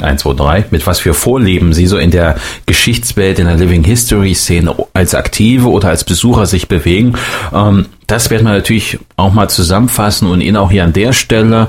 1, 0.00 0.22
2, 0.22 0.32
3, 0.34 0.64
mit 0.72 0.84
was 0.84 0.98
für 0.98 1.14
Vorleben 1.14 1.72
sie 1.72 1.86
so 1.86 1.96
in 1.96 2.10
der 2.10 2.34
Geschichtswelt, 2.66 3.38
in 3.38 3.46
der 3.46 3.54
Living 3.54 3.84
History 3.84 4.34
Szene 4.34 4.74
als 4.94 5.14
Aktive 5.14 5.70
oder 5.70 5.90
als 5.90 6.02
Besucher 6.02 6.46
sich 6.46 6.66
bewegen. 6.66 7.14
Ähm, 7.54 7.86
das 8.08 8.30
werden 8.30 8.48
wir 8.48 8.54
natürlich 8.54 8.98
auch 9.14 9.32
mal 9.32 9.48
zusammenfassen 9.48 10.28
und 10.28 10.40
Ihnen 10.40 10.56
auch 10.56 10.72
hier 10.72 10.82
an 10.82 10.92
der 10.92 11.12
Stelle 11.12 11.68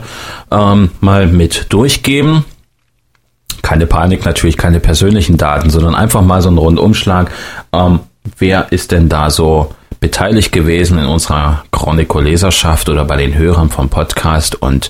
ähm, 0.50 0.90
mal 1.00 1.28
mit 1.28 1.68
durchgeben. 1.70 2.44
Keine 3.70 3.86
Panik, 3.86 4.26
natürlich 4.26 4.58
keine 4.58 4.80
persönlichen 4.80 5.38
Daten, 5.38 5.70
sondern 5.70 5.94
einfach 5.94 6.24
mal 6.24 6.42
so 6.42 6.50
ein 6.50 6.58
Rundumschlag. 6.58 7.30
Ähm, 7.72 8.00
wer 8.40 8.72
ist 8.72 8.92
denn 8.92 9.10
da 9.10 9.30
so 9.30 9.76
beteiligt 10.00 10.52
gewesen 10.52 10.98
in 10.98 11.06
unserer 11.06 11.66
Chronico-Leserschaft 11.72 12.90
oder 12.90 13.06
bei 13.06 13.16
den 13.18 13.36
Hörern 13.36 13.70
vom 13.70 13.90
Podcast 13.90 14.60
und 14.60 14.90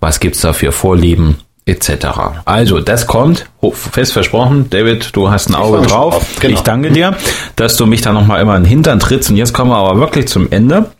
was 0.00 0.18
gibt's 0.18 0.40
da 0.40 0.52
für 0.52 0.72
Vorlieben 0.72 1.36
etc. 1.64 2.06
Also, 2.44 2.80
das 2.80 3.06
kommt, 3.06 3.46
fest 3.70 4.14
versprochen. 4.14 4.68
David, 4.68 5.14
du 5.14 5.30
hast 5.30 5.48
ein 5.48 5.54
Auge 5.54 5.86
drauf. 5.86 6.14
drauf. 6.14 6.26
Genau. 6.40 6.54
Ich 6.54 6.62
danke 6.62 6.90
dir, 6.90 7.14
dass 7.54 7.76
du 7.76 7.86
mich 7.86 8.00
da 8.00 8.12
nochmal 8.12 8.42
immer 8.42 8.56
in 8.56 8.64
den 8.64 8.68
Hintern 8.68 8.98
trittst. 8.98 9.30
Und 9.30 9.36
jetzt 9.36 9.52
kommen 9.52 9.70
wir 9.70 9.76
aber 9.76 10.00
wirklich 10.00 10.26
zum 10.26 10.50
Ende. 10.50 10.90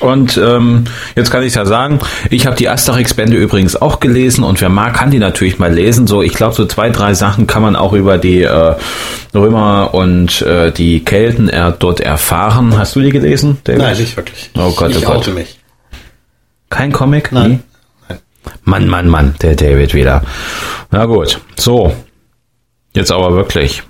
Und 0.00 0.36
ähm, 0.36 0.84
jetzt 1.14 1.30
kann 1.30 1.44
ich 1.44 1.54
ja 1.54 1.64
sagen, 1.64 2.00
ich 2.28 2.46
habe 2.46 2.56
die 2.56 2.68
Asterix-Bände 2.68 3.36
übrigens 3.36 3.80
auch 3.80 4.00
gelesen 4.00 4.42
und 4.42 4.60
wer 4.60 4.68
mag, 4.68 4.94
kann 4.94 5.10
die 5.10 5.18
natürlich 5.18 5.58
mal 5.58 5.72
lesen. 5.72 6.06
So, 6.06 6.22
ich 6.22 6.34
glaube, 6.34 6.54
so 6.54 6.66
zwei, 6.66 6.90
drei 6.90 7.14
Sachen 7.14 7.46
kann 7.46 7.62
man 7.62 7.76
auch 7.76 7.92
über 7.92 8.18
die 8.18 8.42
äh, 8.42 8.74
Römer 9.32 9.94
und 9.94 10.42
äh, 10.42 10.72
die 10.72 11.04
Kelten 11.04 11.48
er, 11.48 11.70
dort 11.70 12.00
erfahren. 12.00 12.76
Hast 12.76 12.96
du 12.96 13.00
die 13.00 13.10
gelesen? 13.10 13.58
David? 13.64 13.82
Nein, 13.82 13.96
nicht 13.96 14.16
wirklich. 14.16 14.50
Oh 14.56 14.72
Gott, 14.72 14.90
ich 14.90 15.06
oh 15.06 15.12
Gott. 15.12 15.34
mich. 15.34 15.58
Kein 16.68 16.90
Comic? 16.90 17.30
Nein. 17.30 17.50
Nie? 17.50 17.60
Mann, 18.64 18.88
Mann, 18.88 19.08
Mann, 19.08 19.34
der 19.40 19.54
David 19.54 19.94
wieder. 19.94 20.22
Na 20.90 21.04
gut, 21.04 21.40
so. 21.56 21.94
Jetzt 22.94 23.12
aber 23.12 23.34
wirklich. 23.34 23.82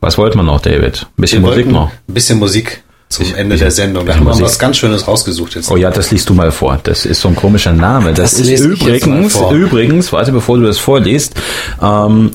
Was 0.00 0.18
wollte 0.18 0.36
man 0.36 0.46
noch, 0.46 0.60
David? 0.60 1.06
Ein 1.16 1.22
bisschen 1.22 1.42
Wir 1.42 1.48
Musik 1.48 1.66
noch. 1.66 1.90
Ein 1.90 2.14
bisschen 2.14 2.38
Musik 2.38 2.83
zum 3.14 3.26
ich, 3.26 3.34
Ende 3.34 3.56
der 3.56 3.70
Sendung. 3.70 4.06
Da 4.06 4.16
haben 4.16 4.26
wir 4.26 4.40
was 4.40 4.58
ganz 4.58 4.76
Schönes 4.76 5.06
rausgesucht 5.08 5.54
jetzt. 5.54 5.70
Oh 5.70 5.76
ja, 5.76 5.90
das 5.90 6.10
liest 6.10 6.28
du 6.28 6.34
mal 6.34 6.52
vor. 6.52 6.78
Das 6.82 7.04
ist 7.04 7.20
so 7.20 7.28
ein 7.28 7.36
komischer 7.36 7.72
Name. 7.72 8.12
Das, 8.12 8.32
das 8.32 8.46
ist 8.46 8.60
übrigens, 8.60 9.36
übrigens, 9.52 10.12
warte, 10.12 10.32
bevor 10.32 10.58
du 10.58 10.64
das 10.64 10.78
vorliest, 10.78 11.34
ähm, 11.82 12.32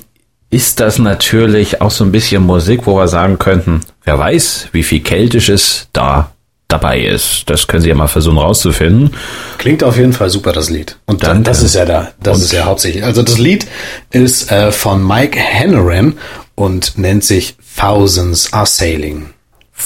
ist 0.50 0.80
das 0.80 0.98
natürlich 0.98 1.82
auch 1.82 1.92
so 1.92 2.04
ein 2.04 2.12
bisschen 2.12 2.44
Musik, 2.44 2.82
wo 2.86 2.96
wir 2.96 3.08
sagen 3.08 3.38
könnten, 3.38 3.82
wer 4.04 4.18
weiß, 4.18 4.70
wie 4.72 4.84
viel 4.84 5.02
Keltisches 5.02 5.88
da 5.94 6.32
dabei 6.68 7.02
ist. 7.02 7.44
Das 7.48 7.68
können 7.68 7.82
Sie 7.82 7.90
ja 7.90 7.96
mal 7.96 8.08
versuchen 8.08 8.38
rauszufinden. 8.38 9.12
Klingt 9.58 9.84
auf 9.84 9.98
jeden 9.98 10.14
Fall 10.14 10.30
super, 10.30 10.54
das 10.54 10.70
Lied. 10.70 10.98
Und 11.06 11.24
dann, 11.24 11.44
das 11.44 11.62
ist 11.62 11.76
ja 11.76 11.86
da, 11.86 12.12
das 12.22 12.42
ist 12.42 12.54
ja 12.54 12.66
hauptsächlich. 12.66 13.04
Also 13.04 13.24
das 13.24 13.38
Lied 13.38 13.68
ist 14.12 14.52
äh, 14.52 14.72
von 14.72 15.06
Mike 15.06 15.40
Hanneran 15.40 16.18
und 16.56 16.98
nennt 16.98 17.24
sich 17.24 17.56
Thousands 17.78 18.54
Are 18.54 18.66
Sailing. 18.66 19.34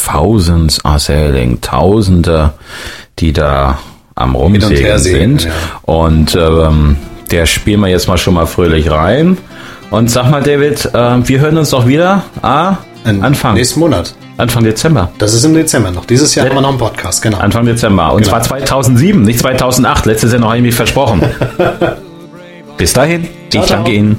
Thousands 0.06 0.84
Are 0.84 1.00
Sailing. 1.00 1.62
Tausende, 1.62 2.54
die 3.20 3.34
da 3.34 3.80
am 4.16 4.36
Rumsegeln 4.36 5.00
sind. 5.00 5.46
Ja. 5.46 5.52
Und 5.84 6.36
ähm, 6.36 6.98
der 7.32 7.46
spielen 7.46 7.80
wir 7.82 7.88
jetzt 7.88 8.08
mal 8.08 8.18
schon 8.18 8.34
mal 8.34 8.46
fröhlich 8.46 8.90
rein. 8.92 9.38
Und 9.92 10.10
sag 10.10 10.30
mal, 10.30 10.42
David, 10.42 10.86
äh, 10.94 11.28
wir 11.28 11.40
hören 11.40 11.58
uns 11.58 11.70
doch 11.70 11.88
wieder. 11.88 12.24
Ah, 12.42 12.78
Anfang. 13.06 13.56
Nächsten 13.56 13.80
Monat. 13.80 14.16
Anfang 14.38 14.64
Dezember. 14.64 15.12
Das 15.20 15.34
ist 15.34 15.44
im 15.44 15.54
Dezember 15.54 15.92
noch. 15.92 16.06
Dieses 16.06 16.34
Jahr 16.34 16.48
haben 16.48 16.56
wir 16.56 16.62
noch 16.62 16.70
einen 16.70 16.78
Podcast, 16.78 17.22
genau. 17.22 17.38
Anfang 17.38 17.66
Dezember. 17.66 18.14
Und 18.14 18.24
genau. 18.24 18.40
zwar 18.42 18.42
2007, 18.42 19.22
nicht 19.22 19.40
2008. 19.40 20.06
Letztes 20.06 20.32
Jahr 20.32 20.42
noch 20.42 20.54
irgendwie 20.54 20.72
versprochen. 20.72 21.22
Bis 22.78 22.94
dahin, 22.94 23.28
ich 23.54 23.66
danke 23.66 23.92
Ihnen. 23.92 24.18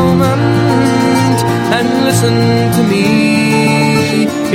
Moment 0.00 1.38
and 1.76 1.88
listen 2.08 2.36
to 2.76 2.82
me. 2.92 3.08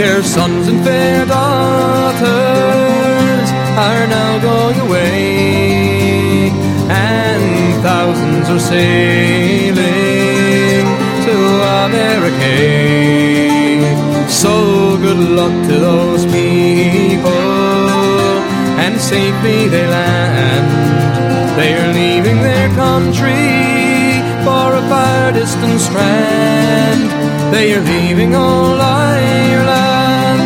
Your 0.02 0.20
sons 0.36 0.66
and 0.72 0.80
fair 0.84 1.26
daughters 1.26 2.28
are 3.88 4.06
now 4.18 4.32
going 4.50 4.80
away, 4.88 6.50
and 6.90 7.46
thousands 7.88 8.46
are 8.54 8.64
sailing 8.76 9.76
to 11.28 11.36
America. 11.88 12.56
So 14.44 14.54
good 15.06 15.22
luck 15.40 15.56
to 15.70 15.76
those 15.90 16.24
people, 16.38 17.48
and 18.84 18.94
safely 19.14 19.60
they 19.74 19.88
land. 19.98 20.70
They 21.60 21.72
are 21.80 21.92
leaving 22.02 22.40
their 22.50 22.68
country 22.84 23.75
far 25.26 25.34
distant 25.34 25.80
strand. 25.80 27.10
They 27.54 27.74
are 27.74 27.82
leaving 27.82 28.36
all 28.36 28.80
Ireland, 28.80 30.44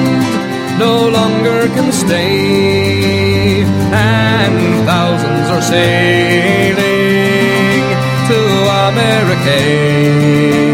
no 0.80 1.10
longer 1.10 1.68
can 1.76 1.92
stay, 1.92 3.64
and 3.64 4.86
thousands 4.86 5.50
are 5.50 5.62
sailing 5.62 6.78
to 8.30 8.40
America. 8.90 10.69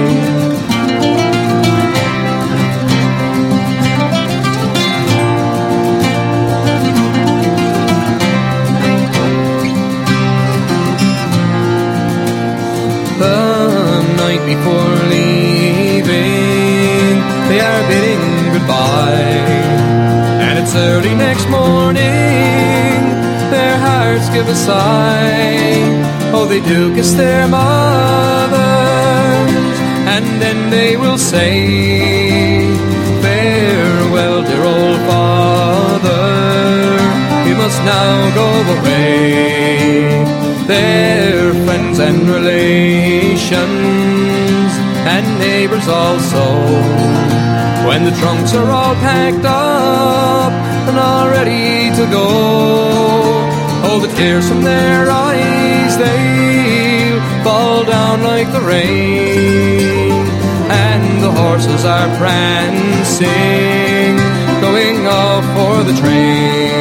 Give 24.35 24.49
a 24.49 24.55
sigh. 24.55 25.79
Oh, 26.35 26.45
they 26.45 26.59
do 26.59 26.93
kiss 26.93 27.13
their 27.13 27.47
mothers, 27.47 28.59
and 30.15 30.25
then 30.43 30.69
they 30.69 30.97
will 30.97 31.17
say, 31.17 31.53
Farewell, 33.23 34.43
dear 34.43 34.63
old 34.75 34.99
father, 35.09 36.27
you 37.47 37.55
must 37.63 37.79
now 37.95 38.15
go 38.41 38.49
away. 38.75 40.25
Their 40.67 41.53
friends 41.65 41.97
and 41.99 42.19
relations 42.37 43.61
and 45.15 45.25
neighbors 45.39 45.87
also. 45.87 46.45
When 47.87 48.03
the 48.03 48.15
trunks 48.19 48.53
are 48.53 48.69
all 48.69 48.95
packed 48.95 49.45
up 49.45 50.51
and 50.87 50.97
all 50.99 51.29
ready 51.29 51.95
to 51.99 52.05
go, 52.19 53.54
oh, 53.95 53.99
the 53.99 54.13
tears 54.15 54.47
from 54.47 54.61
their 54.61 55.09
eyes, 55.09 55.97
they 55.97 57.19
fall 57.43 57.85
down 57.85 58.23
like 58.23 58.51
the 58.51 58.61
rain. 58.61 60.11
And 60.69 61.23
the 61.23 61.31
horses 61.31 61.85
are 61.85 62.09
prancing, 62.17 63.27
going 64.61 65.07
off 65.07 65.45
for 65.55 65.83
the 65.89 65.97
train. 65.99 66.74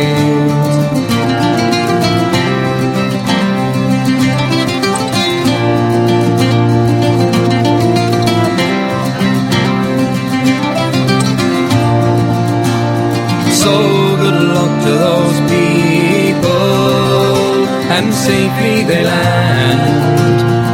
And 17.96 18.12
safely 18.12 18.82
they 18.90 19.04
land. 19.04 19.80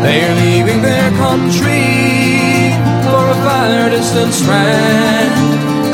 They're 0.05 0.35
leaving 0.45 0.81
their 0.81 1.11
country 1.25 2.73
for 3.05 3.23
a 3.35 3.37
far 3.45 3.91
distant 3.91 4.33
strand. 4.33 5.35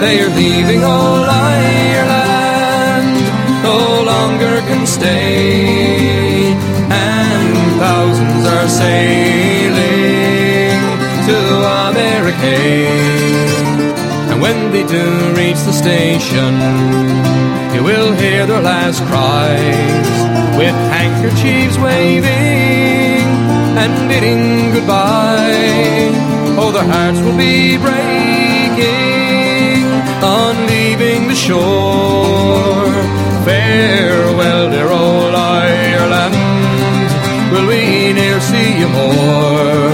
They're 0.01 0.31
leaving 0.43 0.85
old 0.85 1.27
Ireland, 1.51 3.17
no 3.71 3.81
longer 4.13 4.55
can 4.69 4.87
stay, 4.87 6.53
and 7.09 7.55
thousands 7.83 8.45
are 8.55 8.69
sailing 8.83 9.75
to 11.29 11.39
America. 11.91 12.57
And 14.31 14.39
when 14.41 14.71
they 14.71 14.85
do 14.97 15.05
reach 15.35 15.61
the 15.69 15.73
station, 15.73 16.55
you 17.75 17.83
will 17.83 18.13
hear 18.15 18.47
their 18.47 18.63
last 18.63 19.03
cries 19.09 20.26
with 20.57 20.75
handkerchiefs 20.95 21.77
waving 21.79 23.27
and 23.83 23.93
bidding 24.09 24.73
goodbye. 24.73 26.11
Oh, 26.59 26.71
their 26.73 26.85
hearts 26.85 27.21
will 27.21 27.37
be 27.37 27.77
breaking 27.77 29.85
on 30.25 30.67
leaving 30.67 31.29
the 31.29 31.35
shore. 31.35 32.91
Farewell, 33.45 34.71
dear 34.71 34.89
old 34.89 35.35
Ireland, 35.35 36.35
will 37.53 37.67
we 37.69 38.15
ne'er 38.15 38.41
see 38.41 38.79
you 38.81 38.89
more? 38.89 39.93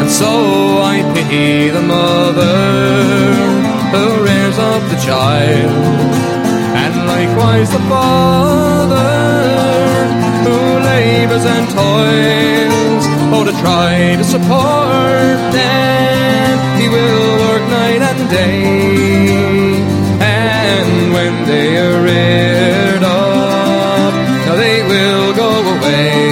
And 0.00 0.10
so 0.10 0.82
I 0.82 1.02
pity 1.14 1.68
the 1.70 1.82
mother 1.82 2.56
who 3.92 4.24
rears 4.24 4.58
up 4.58 4.82
the 4.90 4.96
child, 5.08 5.72
likewise 7.14 7.70
the 7.70 7.82
father 7.92 9.10
who 10.44 10.56
labors 10.90 11.44
and 11.54 11.64
toils, 11.80 13.04
oh, 13.34 13.44
to 13.48 13.54
try 13.64 14.16
to 14.20 14.24
support 14.24 15.38
them. 15.58 16.54
He 16.80 16.86
will 16.94 17.28
work 17.44 17.64
night 17.80 18.02
and 18.10 18.20
day, 18.30 19.80
and 20.20 21.12
when 21.14 21.34
they 21.50 21.68
are 21.84 21.98
reared 22.08 23.02
up, 23.02 24.14
they 24.62 24.78
will 24.90 25.34
go 25.42 25.50
away. 25.74 26.27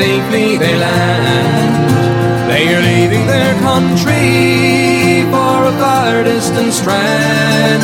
safely 0.00 0.56
they 0.56 0.74
land. 0.86 1.74
They 2.50 2.64
are 2.74 2.84
leaving 2.92 3.24
their 3.34 3.52
country 3.68 4.28
for 5.32 5.56
a 5.72 5.74
far 5.82 6.24
distant 6.24 6.72
strand. 6.80 7.82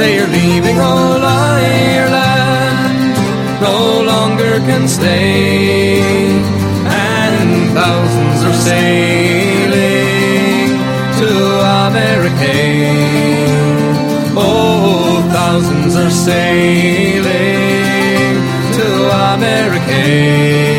They 0.00 0.12
are 0.22 0.30
leaving 0.38 0.78
old 0.92 1.22
Ireland, 1.54 3.16
no 3.70 3.78
longer 4.12 4.54
can 4.68 4.84
stay. 4.86 5.98
And 7.10 7.50
thousands 7.78 8.40
are 8.48 8.58
sailing 8.70 10.68
to 11.20 11.30
America. 11.88 12.58
Oh, 14.46 15.26
thousands 15.38 15.92
are 16.02 16.14
sailing 16.30 18.34
to 18.78 18.86
America. 19.34 20.77